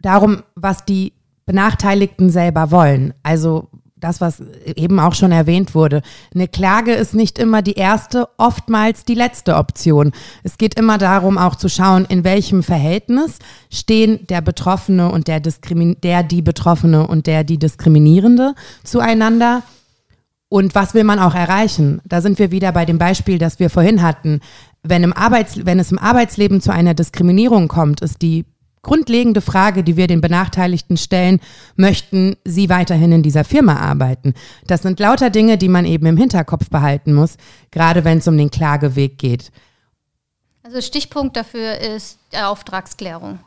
darum, 0.00 0.42
was 0.56 0.84
die 0.84 1.12
Benachteiligten 1.46 2.28
selber 2.28 2.72
wollen. 2.72 3.14
Also 3.22 3.70
das, 4.04 4.20
was 4.20 4.42
eben 4.76 5.00
auch 5.00 5.14
schon 5.14 5.32
erwähnt 5.32 5.74
wurde. 5.74 6.02
Eine 6.34 6.46
Klage 6.46 6.92
ist 6.92 7.14
nicht 7.14 7.38
immer 7.38 7.62
die 7.62 7.72
erste, 7.72 8.28
oftmals 8.36 9.04
die 9.04 9.14
letzte 9.14 9.56
Option. 9.56 10.12
Es 10.42 10.58
geht 10.58 10.78
immer 10.78 10.98
darum, 10.98 11.38
auch 11.38 11.56
zu 11.56 11.68
schauen, 11.68 12.04
in 12.04 12.22
welchem 12.22 12.62
Verhältnis 12.62 13.38
stehen 13.70 14.26
der 14.28 14.42
Betroffene 14.42 15.10
und 15.10 15.26
der, 15.26 15.40
Diskrimin 15.40 15.96
der 16.02 16.22
die 16.22 16.42
Betroffene 16.42 17.06
und 17.06 17.26
der 17.26 17.44
die 17.44 17.58
Diskriminierende 17.58 18.54
zueinander. 18.84 19.62
Und 20.50 20.74
was 20.74 20.92
will 20.94 21.04
man 21.04 21.18
auch 21.18 21.34
erreichen? 21.34 22.02
Da 22.04 22.20
sind 22.20 22.38
wir 22.38 22.50
wieder 22.50 22.72
bei 22.72 22.84
dem 22.84 22.98
Beispiel, 22.98 23.38
das 23.38 23.58
wir 23.58 23.70
vorhin 23.70 24.02
hatten. 24.02 24.40
Wenn, 24.82 25.02
im 25.02 25.14
Arbeits 25.14 25.64
wenn 25.64 25.80
es 25.80 25.90
im 25.90 25.98
Arbeitsleben 25.98 26.60
zu 26.60 26.72
einer 26.72 26.92
Diskriminierung 26.92 27.68
kommt, 27.68 28.02
ist 28.02 28.20
die 28.20 28.44
grundlegende 28.84 29.40
Frage, 29.40 29.82
die 29.82 29.96
wir 29.96 30.06
den 30.06 30.20
Benachteiligten 30.20 30.96
stellen, 30.96 31.40
möchten 31.74 32.36
sie 32.44 32.68
weiterhin 32.68 33.10
in 33.10 33.22
dieser 33.22 33.42
Firma 33.42 33.76
arbeiten? 33.76 34.34
Das 34.68 34.82
sind 34.82 35.00
lauter 35.00 35.30
Dinge, 35.30 35.58
die 35.58 35.68
man 35.68 35.84
eben 35.84 36.06
im 36.06 36.16
Hinterkopf 36.16 36.70
behalten 36.70 37.12
muss, 37.12 37.36
gerade 37.72 38.04
wenn 38.04 38.18
es 38.18 38.28
um 38.28 38.38
den 38.38 38.50
Klageweg 38.50 39.18
geht. 39.18 39.50
Also 40.62 40.80
Stichpunkt 40.80 41.36
dafür 41.36 41.80
ist 41.80 42.18
Auftragsklärung. 42.32 43.40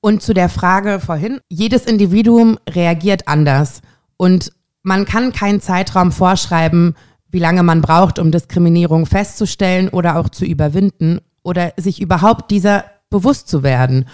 Und 0.00 0.22
zu 0.22 0.34
der 0.34 0.48
Frage 0.48 1.00
vorhin, 1.00 1.40
jedes 1.48 1.86
Individuum 1.86 2.58
reagiert 2.68 3.28
anders 3.28 3.80
und 4.16 4.52
man 4.82 5.04
kann 5.04 5.32
keinen 5.32 5.60
Zeitraum 5.60 6.12
vorschreiben, 6.12 6.96
wie 7.30 7.38
lange 7.38 7.62
man 7.62 7.82
braucht, 7.82 8.18
um 8.18 8.30
Diskriminierung 8.30 9.06
festzustellen 9.06 9.88
oder 9.88 10.16
auch 10.18 10.28
zu 10.28 10.44
überwinden 10.44 11.20
oder 11.42 11.72
sich 11.76 12.00
überhaupt 12.00 12.50
dieser 12.50 12.84
bewusst 13.10 13.48
zu 13.48 13.62
werden. 13.62 14.06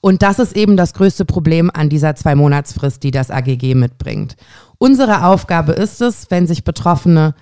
Und 0.00 0.22
das 0.22 0.38
ist 0.38 0.56
eben 0.56 0.76
das 0.76 0.94
größte 0.94 1.24
Problem 1.24 1.70
an 1.72 1.88
dieser 1.88 2.14
Zwei-Monatsfrist, 2.14 3.02
die 3.02 3.10
das 3.10 3.30
AGG 3.30 3.74
mitbringt. 3.74 4.36
Unsere 4.78 5.26
Aufgabe 5.26 5.72
ist 5.72 6.00
es, 6.00 6.30
wenn 6.30 6.46
sich 6.46 6.64
Betroffene 6.64 7.34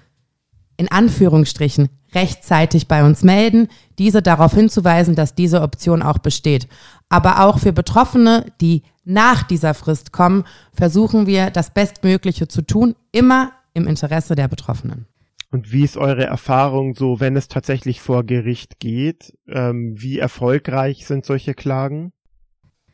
in 0.77 0.91
Anführungsstrichen 0.91 1.89
rechtzeitig 2.15 2.89
bei 2.89 3.05
uns 3.05 3.23
melden, 3.23 3.69
diese 3.99 4.23
darauf 4.23 4.55
hinzuweisen, 4.55 5.15
dass 5.15 5.35
diese 5.35 5.63
Option 5.63 6.03
auch 6.03 6.19
besteht. 6.19 6.69
Aber 7.09 7.45
auch 7.45 7.59
für 7.59 7.73
Betroffene, 7.73 8.47
die 8.61 8.83
nach 9.05 9.43
dieser 9.43 9.75
Frist 9.75 10.13
kommen, 10.13 10.45
versuchen 10.73 11.27
wir 11.27 11.51
das 11.51 11.73
Bestmögliche 11.73 12.49
zu 12.49 12.63
tun, 12.63 12.95
immer 13.13 13.53
im 13.75 13.87
Interesse 13.87 14.35
der 14.35 14.49
Betroffenen. 14.49 15.07
Und 15.51 15.73
wie 15.73 15.85
ist 15.85 15.97
eure 15.97 16.25
Erfahrung 16.25 16.95
so, 16.95 17.21
wenn 17.21 17.37
es 17.37 17.49
tatsächlich 17.49 18.01
vor 18.01 18.25
Gericht 18.25 18.81
geht? 18.81 19.35
Ähm, 19.49 19.95
wie 19.97 20.19
erfolgreich 20.19 21.07
sind 21.07 21.25
solche 21.25 21.55
Klagen? 21.55 22.13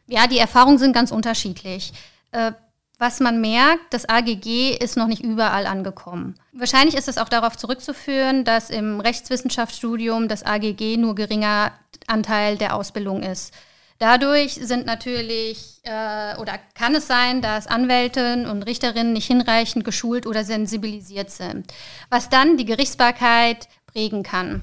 Ja, 0.06 0.26
die 0.26 0.38
Erfahrungen 0.38 0.78
sind 0.78 0.92
ganz 0.92 1.10
unterschiedlich. 1.10 1.92
Äh, 2.32 2.52
was 2.98 3.20
man 3.20 3.40
merkt, 3.40 3.92
das 3.92 4.08
AGG 4.08 4.76
ist 4.76 4.96
noch 4.96 5.08
nicht 5.08 5.22
überall 5.22 5.66
angekommen. 5.66 6.36
Wahrscheinlich 6.52 6.94
ist 6.94 7.08
es 7.08 7.18
auch 7.18 7.28
darauf 7.28 7.56
zurückzuführen, 7.56 8.44
dass 8.44 8.70
im 8.70 9.00
Rechtswissenschaftsstudium 9.00 10.28
das 10.28 10.44
AGG 10.44 10.96
nur 10.96 11.14
geringer 11.14 11.72
Anteil 12.06 12.56
der 12.56 12.76
Ausbildung 12.76 13.22
ist. 13.22 13.52
Dadurch 13.98 14.54
sind 14.54 14.86
natürlich 14.86 15.80
äh, 15.84 16.36
oder 16.36 16.58
kann 16.74 16.94
es 16.94 17.06
sein, 17.06 17.42
dass 17.42 17.66
Anwälte 17.66 18.46
und 18.50 18.62
Richterinnen 18.64 19.12
nicht 19.12 19.26
hinreichend 19.26 19.84
geschult 19.84 20.26
oder 20.26 20.44
sensibilisiert 20.44 21.30
sind, 21.30 21.72
was 22.10 22.28
dann 22.28 22.56
die 22.56 22.64
Gerichtsbarkeit 22.64 23.68
prägen 23.86 24.22
kann. 24.22 24.62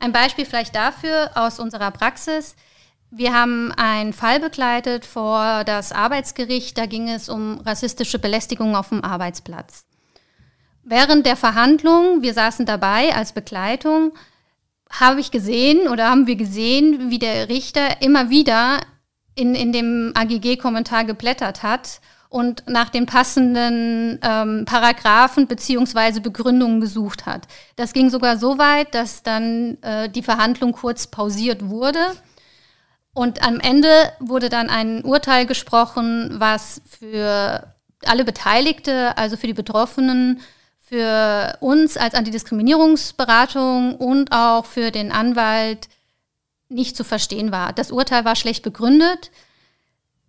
Ein 0.00 0.12
Beispiel 0.12 0.46
vielleicht 0.46 0.74
dafür 0.74 1.30
aus 1.34 1.60
unserer 1.60 1.90
Praxis. 1.90 2.56
Wir 3.14 3.34
haben 3.34 3.72
einen 3.72 4.14
Fall 4.14 4.40
begleitet 4.40 5.04
vor 5.04 5.64
das 5.64 5.92
Arbeitsgericht. 5.92 6.78
Da 6.78 6.86
ging 6.86 7.10
es 7.10 7.28
um 7.28 7.60
rassistische 7.60 8.18
Belästigung 8.18 8.74
auf 8.74 8.88
dem 8.88 9.04
Arbeitsplatz. 9.04 9.84
Während 10.82 11.26
der 11.26 11.36
Verhandlung, 11.36 12.22
wir 12.22 12.32
saßen 12.32 12.64
dabei 12.64 13.14
als 13.14 13.32
Begleitung, 13.32 14.12
habe 14.88 15.20
ich 15.20 15.30
gesehen 15.30 15.88
oder 15.88 16.08
haben 16.08 16.26
wir 16.26 16.36
gesehen, 16.36 17.10
wie 17.10 17.18
der 17.18 17.50
Richter 17.50 18.00
immer 18.00 18.30
wieder 18.30 18.80
in, 19.34 19.54
in 19.54 19.72
dem 19.72 20.12
AGG-Kommentar 20.14 21.04
geblättert 21.04 21.62
hat 21.62 22.00
und 22.30 22.64
nach 22.66 22.88
den 22.88 23.04
passenden 23.04 24.20
ähm, 24.22 24.64
Paragraphen 24.64 25.48
beziehungsweise 25.48 26.22
Begründungen 26.22 26.80
gesucht 26.80 27.26
hat. 27.26 27.46
Das 27.76 27.92
ging 27.92 28.08
sogar 28.08 28.38
so 28.38 28.56
weit, 28.56 28.94
dass 28.94 29.22
dann 29.22 29.76
äh, 29.82 30.08
die 30.08 30.22
Verhandlung 30.22 30.72
kurz 30.72 31.08
pausiert 31.08 31.68
wurde 31.68 31.98
und 33.14 33.46
am 33.46 33.60
Ende 33.60 34.12
wurde 34.20 34.48
dann 34.48 34.70
ein 34.70 35.04
Urteil 35.04 35.46
gesprochen, 35.46 36.30
was 36.38 36.80
für 36.88 37.74
alle 38.04 38.24
Beteiligte, 38.24 39.16
also 39.16 39.36
für 39.36 39.46
die 39.46 39.52
Betroffenen, 39.52 40.40
für 40.78 41.56
uns 41.60 41.96
als 41.96 42.14
Antidiskriminierungsberatung 42.14 43.96
und 43.96 44.32
auch 44.32 44.64
für 44.66 44.90
den 44.90 45.12
Anwalt 45.12 45.88
nicht 46.68 46.96
zu 46.96 47.04
verstehen 47.04 47.52
war. 47.52 47.72
Das 47.72 47.92
Urteil 47.92 48.24
war 48.24 48.34
schlecht 48.34 48.62
begründet. 48.62 49.30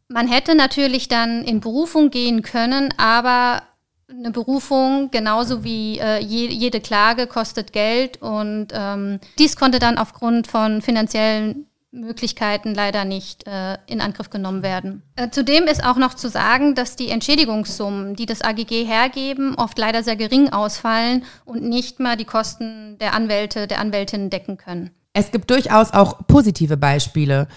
Man 0.10 0.28
hätte 0.28 0.56
natürlich 0.56 1.08
dann 1.08 1.44
in 1.44 1.62
Berufung 1.62 2.12
gehen 2.12 2.44
können, 2.44 2.94
aber 2.98 3.64
eine 4.10 4.32
Berufung, 4.32 5.10
genauso 5.10 5.64
wie 5.64 6.00
äh, 6.00 6.20
je, 6.20 6.48
jede 6.48 6.82
Klage, 6.82 7.28
kostet 7.28 7.74
Geld 7.74 8.22
und 8.22 8.68
ähm, 8.74 9.20
dies 9.40 9.56
konnte 9.56 9.80
dann 9.80 9.98
aufgrund 9.98 10.48
von 10.48 10.82
finanziellen 10.82 11.66
Möglichkeiten 11.94 12.74
leider 12.74 13.06
nicht 13.06 13.46
äh, 13.46 13.78
in 13.86 14.02
Angriff 14.02 14.30
genommen 14.30 14.64
werden. 14.64 15.04
Äh, 15.16 15.30
zudem 15.30 15.66
ist 15.66 15.86
auch 15.86 15.98
noch 15.98 16.16
zu 16.16 16.28
sagen, 16.28 16.74
dass 16.74 16.96
die 16.96 17.10
Entschädigungssummen, 17.10 18.16
die 18.16 18.26
das 18.26 18.42
AGG 18.42 18.84
hergeben, 18.84 19.56
oft 19.56 19.78
leider 19.78 20.04
sehr 20.04 20.16
gering 20.16 20.50
ausfallen 20.50 21.24
und 21.46 21.64
nicht 21.64 22.00
mal 22.00 22.18
die 22.18 22.26
Kosten 22.26 22.98
der 23.00 23.14
Anwälte, 23.14 23.68
der 23.68 23.80
Anwältinnen 23.80 24.32
decken 24.32 24.58
können. 24.58 24.90
Es 25.14 25.32
gibt 25.32 25.52
durchaus 25.52 25.92
auch 25.92 26.26
positive 26.28 26.78
Beispiele. 26.78 27.48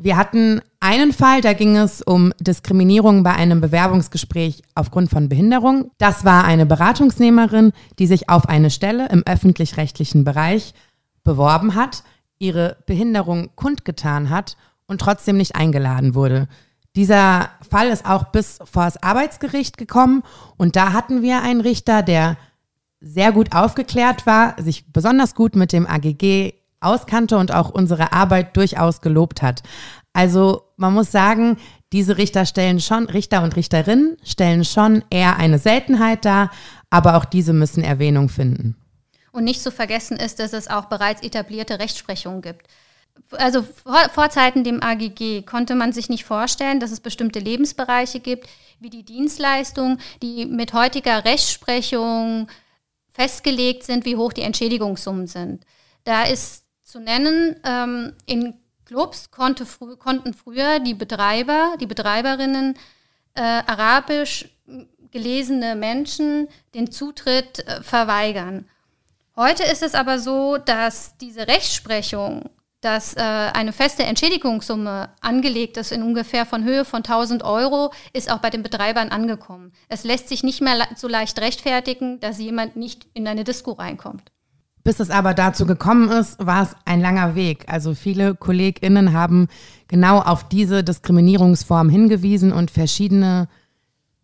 Wir 0.00 0.16
hatten 0.16 0.60
einen 0.80 1.12
Fall, 1.12 1.40
da 1.40 1.52
ging 1.52 1.76
es 1.76 2.02
um 2.02 2.32
Diskriminierung 2.40 3.22
bei 3.22 3.34
einem 3.34 3.60
Bewerbungsgespräch 3.60 4.62
aufgrund 4.74 5.10
von 5.10 5.28
Behinderung. 5.28 5.92
Das 5.98 6.24
war 6.24 6.44
eine 6.44 6.66
Beratungsnehmerin, 6.66 7.72
die 8.00 8.06
sich 8.08 8.28
auf 8.28 8.48
eine 8.48 8.70
Stelle 8.70 9.08
im 9.10 9.22
öffentlich-rechtlichen 9.24 10.24
Bereich 10.24 10.74
beworben 11.22 11.74
hat 11.74 12.02
ihre 12.38 12.76
Behinderung 12.86 13.50
kundgetan 13.54 14.30
hat 14.30 14.56
und 14.86 15.00
trotzdem 15.00 15.36
nicht 15.36 15.56
eingeladen 15.56 16.14
wurde. 16.14 16.48
Dieser 16.96 17.50
Fall 17.68 17.88
ist 17.88 18.06
auch 18.06 18.24
bis 18.24 18.58
vor 18.64 18.84
das 18.84 19.02
Arbeitsgericht 19.02 19.76
gekommen 19.76 20.22
und 20.56 20.76
da 20.76 20.92
hatten 20.92 21.22
wir 21.22 21.42
einen 21.42 21.60
Richter, 21.60 22.02
der 22.02 22.36
sehr 23.00 23.32
gut 23.32 23.54
aufgeklärt 23.54 24.26
war, 24.26 24.60
sich 24.60 24.92
besonders 24.92 25.34
gut 25.34 25.54
mit 25.54 25.72
dem 25.72 25.86
AGG 25.86 26.54
auskannte 26.80 27.36
und 27.36 27.52
auch 27.52 27.70
unsere 27.70 28.12
Arbeit 28.12 28.56
durchaus 28.56 29.00
gelobt 29.00 29.42
hat. 29.42 29.62
Also 30.12 30.62
man 30.76 30.94
muss 30.94 31.12
sagen, 31.12 31.58
diese 31.92 32.18
Richter 32.18 32.44
stellen 32.46 32.80
schon, 32.80 33.06
Richter 33.06 33.42
und 33.42 33.56
Richterinnen 33.56 34.16
stellen 34.24 34.64
schon 34.64 35.04
eher 35.10 35.36
eine 35.36 35.58
Seltenheit 35.58 36.24
dar, 36.24 36.50
aber 36.90 37.16
auch 37.16 37.24
diese 37.24 37.52
müssen 37.52 37.82
Erwähnung 37.82 38.28
finden. 38.28 38.76
Und 39.38 39.44
nicht 39.44 39.62
zu 39.62 39.70
vergessen 39.70 40.16
ist, 40.16 40.40
dass 40.40 40.52
es 40.52 40.66
auch 40.66 40.86
bereits 40.86 41.22
etablierte 41.22 41.78
Rechtsprechungen 41.78 42.42
gibt. 42.42 42.66
Also 43.30 43.62
vor, 43.62 43.96
vor 44.12 44.30
Zeiten 44.30 44.64
dem 44.64 44.82
AGG 44.82 45.42
konnte 45.42 45.76
man 45.76 45.92
sich 45.92 46.08
nicht 46.08 46.24
vorstellen, 46.24 46.80
dass 46.80 46.90
es 46.90 46.98
bestimmte 46.98 47.38
Lebensbereiche 47.38 48.18
gibt, 48.18 48.48
wie 48.80 48.90
die 48.90 49.04
Dienstleistung, 49.04 49.98
die 50.22 50.44
mit 50.44 50.72
heutiger 50.72 51.24
Rechtsprechung 51.24 52.48
festgelegt 53.10 53.84
sind, 53.84 54.04
wie 54.04 54.16
hoch 54.16 54.32
die 54.32 54.42
Entschädigungssummen 54.42 55.28
sind. 55.28 55.64
Da 56.02 56.24
ist 56.24 56.64
zu 56.82 56.98
nennen, 56.98 57.60
ähm, 57.64 58.14
in 58.26 58.54
Clubs 58.86 59.30
konnte, 59.30 59.66
fr 59.66 59.94
konnten 59.98 60.34
früher 60.34 60.80
die 60.80 60.94
Betreiber, 60.94 61.76
die 61.80 61.86
Betreiberinnen 61.86 62.76
äh, 63.34 63.40
arabisch 63.40 64.48
gelesene 65.12 65.76
Menschen 65.76 66.48
den 66.74 66.90
Zutritt 66.90 67.60
äh, 67.68 67.84
verweigern. 67.84 68.68
Heute 69.38 69.62
ist 69.62 69.84
es 69.84 69.94
aber 69.94 70.18
so, 70.18 70.56
dass 70.56 71.16
diese 71.18 71.46
Rechtsprechung, 71.46 72.50
dass 72.80 73.14
äh, 73.14 73.20
eine 73.20 73.72
feste 73.72 74.02
Entschädigungssumme 74.02 75.10
angelegt 75.20 75.76
ist 75.76 75.92
in 75.92 76.02
ungefähr 76.02 76.44
von 76.44 76.64
Höhe 76.64 76.84
von 76.84 77.04
1000 77.04 77.44
Euro, 77.44 77.92
ist 78.12 78.32
auch 78.32 78.38
bei 78.38 78.50
den 78.50 78.64
Betreibern 78.64 79.10
angekommen. 79.10 79.70
Es 79.88 80.02
lässt 80.02 80.28
sich 80.28 80.42
nicht 80.42 80.60
mehr 80.60 80.88
so 80.96 81.06
leicht 81.06 81.40
rechtfertigen, 81.40 82.18
dass 82.18 82.40
jemand 82.40 82.74
nicht 82.74 83.06
in 83.14 83.28
eine 83.28 83.44
Disco 83.44 83.70
reinkommt. 83.70 84.32
Bis 84.82 84.98
es 84.98 85.08
aber 85.08 85.34
dazu 85.34 85.66
gekommen 85.66 86.10
ist, 86.10 86.44
war 86.44 86.64
es 86.64 86.74
ein 86.84 87.00
langer 87.00 87.36
Weg. 87.36 87.64
Also 87.68 87.94
viele 87.94 88.34
KollegInnen 88.34 89.12
haben 89.12 89.46
genau 89.86 90.18
auf 90.18 90.48
diese 90.48 90.82
Diskriminierungsform 90.82 91.90
hingewiesen 91.90 92.52
und 92.52 92.72
verschiedene 92.72 93.46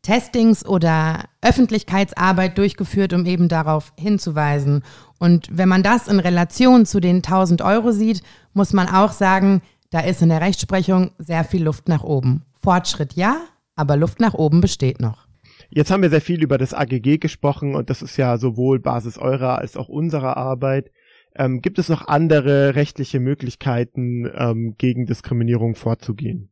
Testings 0.05 0.65
oder 0.65 1.25
Öffentlichkeitsarbeit 1.43 2.57
durchgeführt, 2.57 3.13
um 3.13 3.27
eben 3.27 3.49
darauf 3.49 3.93
hinzuweisen. 3.99 4.85
Und 5.19 5.49
wenn 5.51 5.69
man 5.69 5.83
das 5.83 6.07
in 6.07 6.21
Relation 6.21 6.87
zu 6.87 7.01
den 7.01 7.17
1000 7.17 7.63
Euro 7.63 7.91
sieht, 7.91 8.23
muss 8.53 8.73
man 8.73 8.87
auch 8.89 9.11
sagen, 9.11 9.63
da 9.91 10.01
ist 10.01 10.23
in 10.23 10.29
der 10.29 10.41
Rechtsprechung 10.41 11.11
sehr 11.19 11.45
viel 11.45 11.65
Luft 11.65 11.89
nach 11.89 12.05
oben. 12.05 12.43
Fortschritt 12.63 13.15
ja, 13.15 13.41
aber 13.75 13.97
Luft 13.97 14.21
nach 14.21 14.35
oben 14.35 14.61
besteht 14.61 15.01
noch. 15.01 15.27
Jetzt 15.71 15.91
haben 15.91 16.03
wir 16.03 16.11
sehr 16.11 16.21
viel 16.21 16.43
über 16.43 16.59
das 16.59 16.75
AGG 16.75 17.19
gesprochen 17.19 17.75
und 17.75 17.91
das 17.91 18.03
ist 18.03 18.17
ja 18.17 18.37
sowohl 18.37 18.79
Basis 18.79 19.19
eurer 19.19 19.59
als 19.59 19.77
auch 19.77 19.89
unserer 19.89 20.37
Arbeit. 20.37 20.91
Ähm, 21.37 21.63
gibt 21.63 21.79
es 21.79 21.89
noch 21.89 22.07
andere 22.07 22.77
rechtliche 22.77 23.19
Möglichkeiten, 23.19 24.31
ähm, 24.37 24.77
gegen 24.79 25.07
Diskriminierung 25.07 25.75
vorzugehen? 25.75 26.51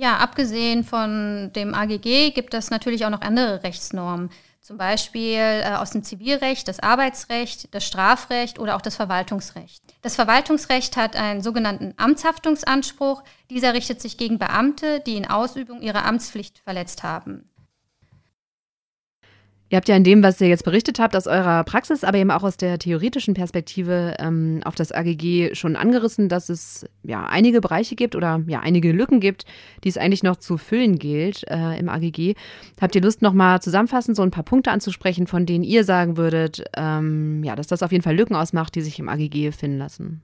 Ja, 0.00 0.18
abgesehen 0.18 0.84
von 0.84 1.50
dem 1.56 1.74
AGG 1.74 2.30
gibt 2.30 2.54
es 2.54 2.70
natürlich 2.70 3.04
auch 3.04 3.10
noch 3.10 3.20
andere 3.20 3.64
Rechtsnormen. 3.64 4.30
Zum 4.60 4.76
Beispiel 4.76 5.40
äh, 5.40 5.74
aus 5.76 5.90
dem 5.90 6.04
Zivilrecht, 6.04 6.68
das 6.68 6.78
Arbeitsrecht, 6.78 7.74
das 7.74 7.84
Strafrecht 7.84 8.60
oder 8.60 8.76
auch 8.76 8.80
das 8.80 8.94
Verwaltungsrecht. 8.94 9.82
Das 10.02 10.14
Verwaltungsrecht 10.14 10.96
hat 10.96 11.16
einen 11.16 11.42
sogenannten 11.42 11.94
Amtshaftungsanspruch. 11.96 13.24
Dieser 13.50 13.74
richtet 13.74 14.00
sich 14.00 14.16
gegen 14.16 14.38
Beamte, 14.38 15.00
die 15.00 15.16
in 15.16 15.26
Ausübung 15.26 15.82
ihrer 15.82 16.04
Amtspflicht 16.04 16.58
verletzt 16.58 17.02
haben. 17.02 17.50
Ihr 19.70 19.76
habt 19.76 19.88
ja 19.88 19.96
in 19.96 20.04
dem, 20.04 20.22
was 20.22 20.40
ihr 20.40 20.48
jetzt 20.48 20.64
berichtet 20.64 20.98
habt, 20.98 21.14
aus 21.14 21.26
eurer 21.26 21.62
Praxis, 21.64 22.02
aber 22.02 22.16
eben 22.16 22.30
auch 22.30 22.42
aus 22.42 22.56
der 22.56 22.78
theoretischen 22.78 23.34
Perspektive 23.34 24.14
ähm, 24.18 24.60
auf 24.64 24.74
das 24.74 24.92
AGG 24.92 25.54
schon 25.54 25.76
angerissen, 25.76 26.30
dass 26.30 26.48
es 26.48 26.86
ja 27.02 27.26
einige 27.26 27.60
Bereiche 27.60 27.94
gibt 27.94 28.16
oder 28.16 28.42
ja 28.46 28.60
einige 28.60 28.92
Lücken 28.92 29.20
gibt, 29.20 29.44
die 29.84 29.90
es 29.90 29.98
eigentlich 29.98 30.22
noch 30.22 30.36
zu 30.36 30.56
füllen 30.56 30.98
gilt 30.98 31.44
äh, 31.48 31.78
im 31.78 31.90
AGG. 31.90 32.34
Habt 32.80 32.94
ihr 32.94 33.02
Lust, 33.02 33.20
nochmal 33.20 33.60
zusammenfassend 33.60 34.16
so 34.16 34.22
ein 34.22 34.30
paar 34.30 34.42
Punkte 34.42 34.70
anzusprechen, 34.70 35.26
von 35.26 35.44
denen 35.44 35.64
ihr 35.64 35.84
sagen 35.84 36.16
würdet, 36.16 36.64
ähm, 36.74 37.44
ja, 37.44 37.54
dass 37.54 37.66
das 37.66 37.82
auf 37.82 37.92
jeden 37.92 38.02
Fall 38.02 38.16
Lücken 38.16 38.36
ausmacht, 38.36 38.74
die 38.74 38.80
sich 38.80 38.98
im 38.98 39.10
AGG 39.10 39.52
finden 39.52 39.78
lassen? 39.78 40.22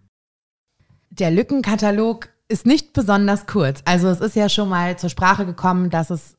Der 1.10 1.30
Lückenkatalog 1.30 2.30
ist 2.48 2.66
nicht 2.66 2.94
besonders 2.94 3.46
kurz. 3.46 3.82
Also 3.84 4.08
es 4.08 4.20
ist 4.20 4.36
ja 4.36 4.48
schon 4.48 4.70
mal 4.70 4.98
zur 4.98 5.10
Sprache 5.10 5.44
gekommen, 5.44 5.90
dass 5.90 6.10
es 6.10 6.36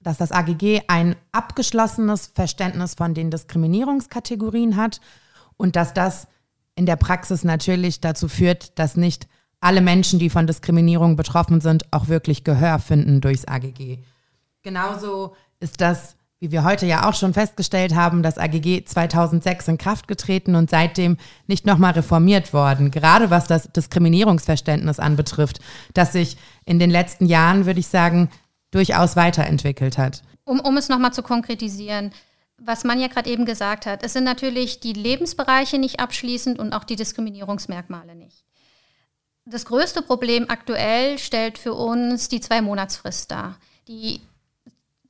dass 0.00 0.18
das 0.18 0.32
AGG 0.32 0.82
ein 0.88 1.14
abgeschlossenes 1.32 2.30
Verständnis 2.34 2.94
von 2.94 3.14
den 3.14 3.30
Diskriminierungskategorien 3.30 4.76
hat 4.76 5.00
und 5.56 5.76
dass 5.76 5.92
das 5.92 6.26
in 6.74 6.86
der 6.86 6.96
Praxis 6.96 7.44
natürlich 7.44 8.00
dazu 8.00 8.28
führt, 8.28 8.78
dass 8.78 8.96
nicht 8.96 9.28
alle 9.60 9.82
Menschen, 9.82 10.18
die 10.18 10.30
von 10.30 10.46
Diskriminierung 10.46 11.16
betroffen 11.16 11.60
sind, 11.60 11.92
auch 11.92 12.08
wirklich 12.08 12.44
Gehör 12.44 12.78
finden 12.78 13.20
durchs 13.20 13.46
AGG. 13.46 13.98
Genauso 14.62 15.36
ist 15.58 15.82
das, 15.82 16.16
wie 16.38 16.50
wir 16.50 16.64
heute 16.64 16.86
ja 16.86 17.06
auch 17.06 17.14
schon 17.14 17.34
festgestellt 17.34 17.94
haben, 17.94 18.22
das 18.22 18.38
AGG 18.38 18.86
2006 18.86 19.68
in 19.68 19.78
Kraft 19.78 20.08
getreten 20.08 20.54
und 20.54 20.70
seitdem 20.70 21.18
nicht 21.46 21.66
nochmal 21.66 21.92
reformiert 21.92 22.54
worden, 22.54 22.90
gerade 22.90 23.28
was 23.28 23.46
das 23.46 23.70
Diskriminierungsverständnis 23.70 24.98
anbetrifft, 24.98 25.60
das 25.92 26.12
sich 26.12 26.38
in 26.64 26.78
den 26.78 26.88
letzten 26.88 27.26
Jahren, 27.26 27.66
würde 27.66 27.80
ich 27.80 27.88
sagen, 27.88 28.30
durchaus 28.70 29.16
weiterentwickelt 29.16 29.98
hat. 29.98 30.22
Um, 30.44 30.60
um 30.60 30.76
es 30.76 30.88
nochmal 30.88 31.12
zu 31.12 31.22
konkretisieren, 31.22 32.12
was 32.58 32.84
man 32.84 33.00
ja 33.00 33.08
gerade 33.08 33.30
eben 33.30 33.46
gesagt 33.46 33.86
hat, 33.86 34.02
es 34.02 34.12
sind 34.12 34.24
natürlich 34.24 34.80
die 34.80 34.92
Lebensbereiche 34.92 35.78
nicht 35.78 36.00
abschließend 36.00 36.58
und 36.58 36.72
auch 36.72 36.84
die 36.84 36.96
Diskriminierungsmerkmale 36.96 38.14
nicht. 38.14 38.44
Das 39.46 39.64
größte 39.64 40.02
Problem 40.02 40.46
aktuell 40.48 41.18
stellt 41.18 41.58
für 41.58 41.74
uns 41.74 42.28
die 42.28 42.40
Zwei-Monatsfrist 42.40 43.30
dar, 43.30 43.56
die 43.88 44.20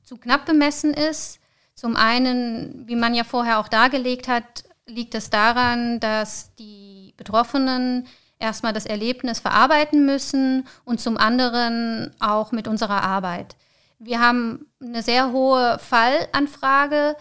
zu 0.03 0.17
knapp 0.17 0.45
bemessen 0.45 0.93
ist. 0.93 1.39
Zum 1.75 1.95
einen, 1.95 2.87
wie 2.87 2.95
man 2.95 3.13
ja 3.13 3.23
vorher 3.23 3.59
auch 3.59 3.67
dargelegt 3.67 4.27
hat, 4.27 4.63
liegt 4.87 5.15
es 5.15 5.29
daran, 5.29 5.99
dass 5.99 6.55
die 6.55 7.13
Betroffenen 7.17 8.07
erstmal 8.41 8.73
das 8.73 8.85
Erlebnis 8.85 9.39
verarbeiten 9.39 10.05
müssen 10.05 10.67
und 10.83 10.99
zum 10.99 11.17
anderen 11.17 12.11
auch 12.19 12.51
mit 12.51 12.67
unserer 12.67 13.03
Arbeit. 13.03 13.55
Wir 13.99 14.19
haben 14.19 14.65
eine 14.81 15.03
sehr 15.03 15.31
hohe 15.31 15.77
Fallanfrage 15.79 17.15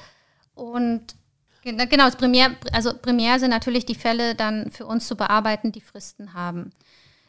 und 0.55 1.15
genau, 1.63 2.05
das 2.05 2.17
primär, 2.17 2.53
also 2.73 2.95
primär 2.95 3.39
sind 3.39 3.51
natürlich 3.51 3.85
die 3.85 3.95
Fälle 3.95 4.35
dann 4.35 4.71
für 4.71 4.87
uns 4.87 5.07
zu 5.07 5.15
bearbeiten, 5.15 5.73
die 5.73 5.81
Fristen 5.81 6.33
haben. 6.33 6.73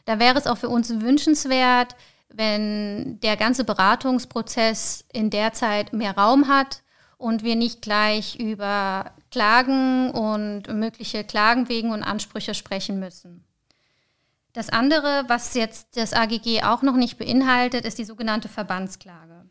Da 0.04 0.18
wäre 0.18 0.38
es 0.38 0.46
auch 0.46 0.58
für 0.58 0.68
uns 0.68 1.00
wünschenswert, 1.00 1.94
wenn 2.30 3.20
der 3.20 3.36
ganze 3.36 3.64
Beratungsprozess 3.64 5.04
in 5.12 5.28
der 5.28 5.52
Zeit 5.52 5.92
mehr 5.92 6.16
Raum 6.16 6.48
hat 6.48 6.82
und 7.18 7.44
wir 7.44 7.56
nicht 7.56 7.82
gleich 7.82 8.36
über 8.40 9.12
Klagen 9.30 10.10
und 10.10 10.62
mögliche 10.74 11.24
Klagenwegen 11.24 11.90
und 11.92 12.02
Ansprüche 12.02 12.54
sprechen 12.54 12.98
müssen. 12.98 13.44
Das 14.52 14.68
andere, 14.68 15.24
was 15.28 15.54
jetzt 15.54 15.96
das 15.96 16.12
AGG 16.12 16.62
auch 16.62 16.82
noch 16.82 16.96
nicht 16.96 17.18
beinhaltet, 17.18 17.86
ist 17.86 17.98
die 17.98 18.04
sogenannte 18.04 18.48
Verbandsklage. 18.48 19.46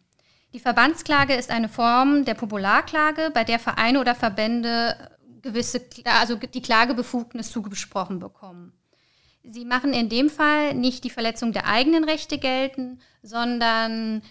Die 0.53 0.59
Verbandsklage 0.59 1.33
ist 1.33 1.49
eine 1.49 1.69
Form 1.69 2.25
der 2.25 2.35
Popularklage, 2.35 3.31
bei 3.33 3.43
der 3.43 3.57
Vereine 3.57 3.99
oder 3.99 4.15
Verbände 4.15 5.11
gewisse, 5.41 5.81
also 6.03 6.35
die 6.35 6.61
Klagebefugnis 6.61 7.51
zugesprochen 7.51 8.19
bekommen. 8.19 8.73
Sie 9.43 9.65
machen 9.65 9.93
in 9.93 10.09
dem 10.09 10.29
Fall 10.29 10.75
nicht 10.75 11.03
die 11.03 11.09
Verletzung 11.09 11.51
der 11.51 11.65
eigenen 11.65 12.03
Rechte 12.03 12.37
gelten, 12.37 12.99
sondern 13.23 14.21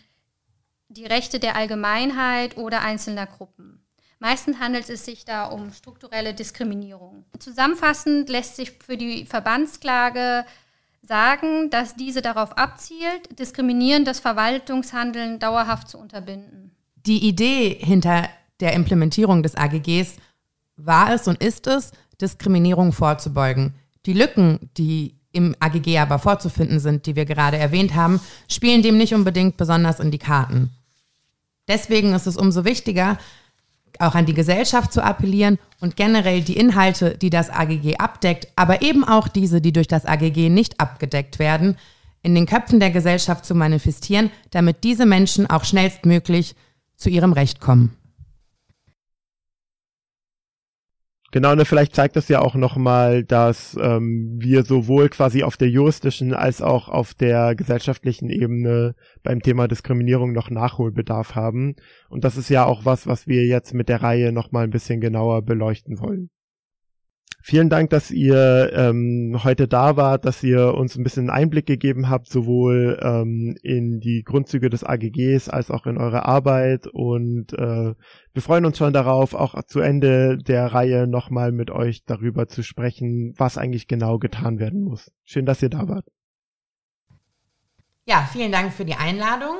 die 0.88 1.06
Rechte 1.06 1.40
der 1.40 1.56
Allgemeinheit 1.56 2.56
oder 2.56 2.83
einzelner 2.83 3.26
Gruppen. 3.26 3.79
Meistens 4.20 4.59
handelt 4.59 4.88
es 4.90 5.06
sich 5.06 5.24
da 5.24 5.46
um 5.46 5.72
strukturelle 5.72 6.35
Diskriminierung. 6.35 7.24
Zusammenfassend 7.38 8.28
lässt 8.28 8.56
sich 8.56 8.72
für 8.72 8.98
die 8.98 9.24
Verbandsklage 9.24 10.44
sagen, 11.02 11.70
dass 11.70 11.96
diese 11.96 12.20
darauf 12.20 12.56
abzielt, 12.59 13.38
diskriminierendes 13.38 14.20
Verwaltungshandeln 14.20 15.38
dauerhaft 15.38 15.88
zu 15.88 15.98
unterbinden. 15.98 16.70
Die 17.06 17.26
Idee 17.26 17.78
hinter 17.80 18.28
der 18.61 18.74
Implementierung 18.74 19.42
des 19.42 19.56
AGGs 19.56 20.16
war 20.76 21.14
es 21.14 21.26
und 21.26 21.42
ist 21.42 21.66
es, 21.66 21.92
Diskriminierung 22.20 22.92
vorzubeugen. 22.92 23.74
Die 24.04 24.12
Lücken, 24.12 24.70
die 24.76 25.16
im 25.33 25.56
AGG 25.61 25.98
aber 25.98 26.18
vorzufinden 26.18 26.78
sind, 26.78 27.06
die 27.06 27.16
wir 27.16 27.24
gerade 27.24 27.56
erwähnt 27.56 27.94
haben, 27.94 28.20
spielen 28.48 28.83
dem 28.83 28.98
nicht 28.98 29.14
unbedingt 29.14 29.56
besonders 29.56 29.98
in 29.98 30.11
die 30.11 30.18
Karten. 30.18 30.70
Deswegen 31.68 32.12
ist 32.12 32.26
es 32.26 32.37
umso 32.37 32.66
wichtiger, 32.66 33.16
auch 33.98 34.14
an 34.14 34.26
die 34.26 34.35
Gesellschaft 34.35 34.92
zu 34.92 35.03
appellieren 35.03 35.59
und 35.81 35.96
generell 35.96 36.42
die 36.42 36.57
Inhalte, 36.57 37.16
die 37.16 37.31
das 37.31 37.50
AGG 37.50 37.96
abdeckt, 37.98 38.48
aber 38.57 38.83
eben 38.83 39.05
auch 39.05 39.29
diese, 39.29 39.61
die 39.61 39.72
durch 39.72 39.88
das 39.88 40.07
AGG 40.07 40.48
nicht 40.48 40.81
abgedeckt 40.81 41.38
werden, 41.38 41.76
in 42.22 42.35
den 42.35 42.46
Köpfen 42.46 42.81
der 42.81 42.90
Gesellschaft 42.90 43.44
zu 43.44 43.55
manifestieren, 43.55 44.31
damit 44.50 44.85
diese 44.85 45.07
Menschen 45.07 45.48
auch 45.48 45.64
schnellstmöglich 45.64 46.55
zu 46.96 47.09
ihrem 47.09 47.33
Recht 47.33 47.61
kommen. 47.61 47.96
Genau, 51.32 51.54
ne, 51.54 51.64
vielleicht 51.64 51.94
zeigt 51.94 52.16
das 52.16 52.28
ja 52.28 52.40
auch 52.40 52.56
nochmal, 52.56 53.22
dass 53.22 53.78
ähm, 53.80 54.36
wir 54.40 54.64
sowohl 54.64 55.08
quasi 55.08 55.44
auf 55.44 55.56
der 55.56 55.68
juristischen 55.68 56.34
als 56.34 56.60
auch 56.60 56.88
auf 56.88 57.14
der 57.14 57.54
gesellschaftlichen 57.54 58.30
Ebene 58.30 58.96
beim 59.22 59.40
Thema 59.40 59.68
Diskriminierung 59.68 60.32
noch 60.32 60.50
Nachholbedarf 60.50 61.36
haben. 61.36 61.76
Und 62.08 62.24
das 62.24 62.36
ist 62.36 62.48
ja 62.48 62.64
auch 62.64 62.84
was, 62.84 63.06
was 63.06 63.28
wir 63.28 63.46
jetzt 63.46 63.74
mit 63.74 63.88
der 63.88 64.02
Reihe 64.02 64.32
nochmal 64.32 64.64
ein 64.64 64.70
bisschen 64.70 65.00
genauer 65.00 65.42
beleuchten 65.42 66.00
wollen. 66.00 66.30
Vielen 67.42 67.70
Dank, 67.70 67.88
dass 67.88 68.11
ihr 68.11 68.70
ähm, 68.74 69.40
heute 69.42 69.66
da 69.66 69.96
wart, 69.96 70.26
dass 70.26 70.42
ihr 70.42 70.74
uns 70.74 70.96
ein 70.96 71.05
bisschen 71.05 71.31
Einblick 71.31 71.64
gegeben 71.64 72.11
habt, 72.11 72.29
sowohl 72.29 72.98
ähm, 73.03 73.57
in 73.62 73.98
die 73.98 74.22
Grundzüge 74.24 74.68
des 74.68 74.85
AGGs 74.85 75.48
als 75.48 75.70
auch 75.70 75.87
in 75.87 75.96
eure 75.96 76.26
Arbeit. 76.26 76.87
Und 76.87 77.55
äh, 77.55 77.94
wir 78.33 78.42
freuen 78.42 78.66
uns 78.66 78.76
schon 78.76 78.92
darauf, 78.92 79.35
auch 79.35 79.55
zu 79.64 79.81
Ende 79.81 80.37
der 80.37 80.66
Reihe 80.66 81.07
nochmal 81.07 81.50
mit 81.50 81.70
euch 81.70 82.05
darüber 82.05 82.46
zu 82.46 82.62
sprechen, 82.62 83.33
was 83.38 83.56
eigentlich 83.56 83.88
genau 83.88 84.19
getan 84.19 84.58
werden 84.58 84.83
muss. 84.83 85.10
Schön, 85.25 85.46
dass 85.46 85.62
ihr 85.62 85.71
da 85.71 85.88
wart. 85.88 86.06
Ja, 88.04 88.29
vielen 88.31 88.52
Dank 88.52 88.73
für 88.73 88.85
die 88.85 88.96
Einladung. 88.96 89.56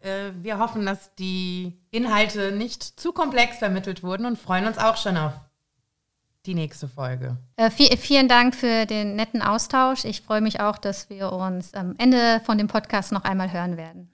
Äh, 0.00 0.32
wir 0.42 0.58
hoffen, 0.58 0.84
dass 0.84 1.14
die 1.14 1.80
Inhalte 1.90 2.52
nicht 2.52 2.82
zu 2.82 3.12
komplex 3.12 3.56
vermittelt 3.56 4.02
wurden 4.02 4.26
und 4.26 4.38
freuen 4.38 4.66
uns 4.66 4.76
auch 4.76 4.98
schon 4.98 5.16
auf 5.16 5.32
die 6.48 6.54
nächste 6.54 6.88
Folge. 6.88 7.36
Äh, 7.56 7.70
vielen 7.70 8.26
Dank 8.26 8.54
für 8.54 8.86
den 8.86 9.14
netten 9.14 9.42
Austausch. 9.42 10.04
Ich 10.04 10.22
freue 10.22 10.40
mich 10.40 10.60
auch, 10.60 10.78
dass 10.78 11.08
wir 11.10 11.32
uns 11.32 11.74
am 11.74 11.94
Ende 11.98 12.40
von 12.44 12.58
dem 12.58 12.66
Podcast 12.66 13.12
noch 13.12 13.22
einmal 13.22 13.52
hören 13.52 13.76
werden. 13.76 14.10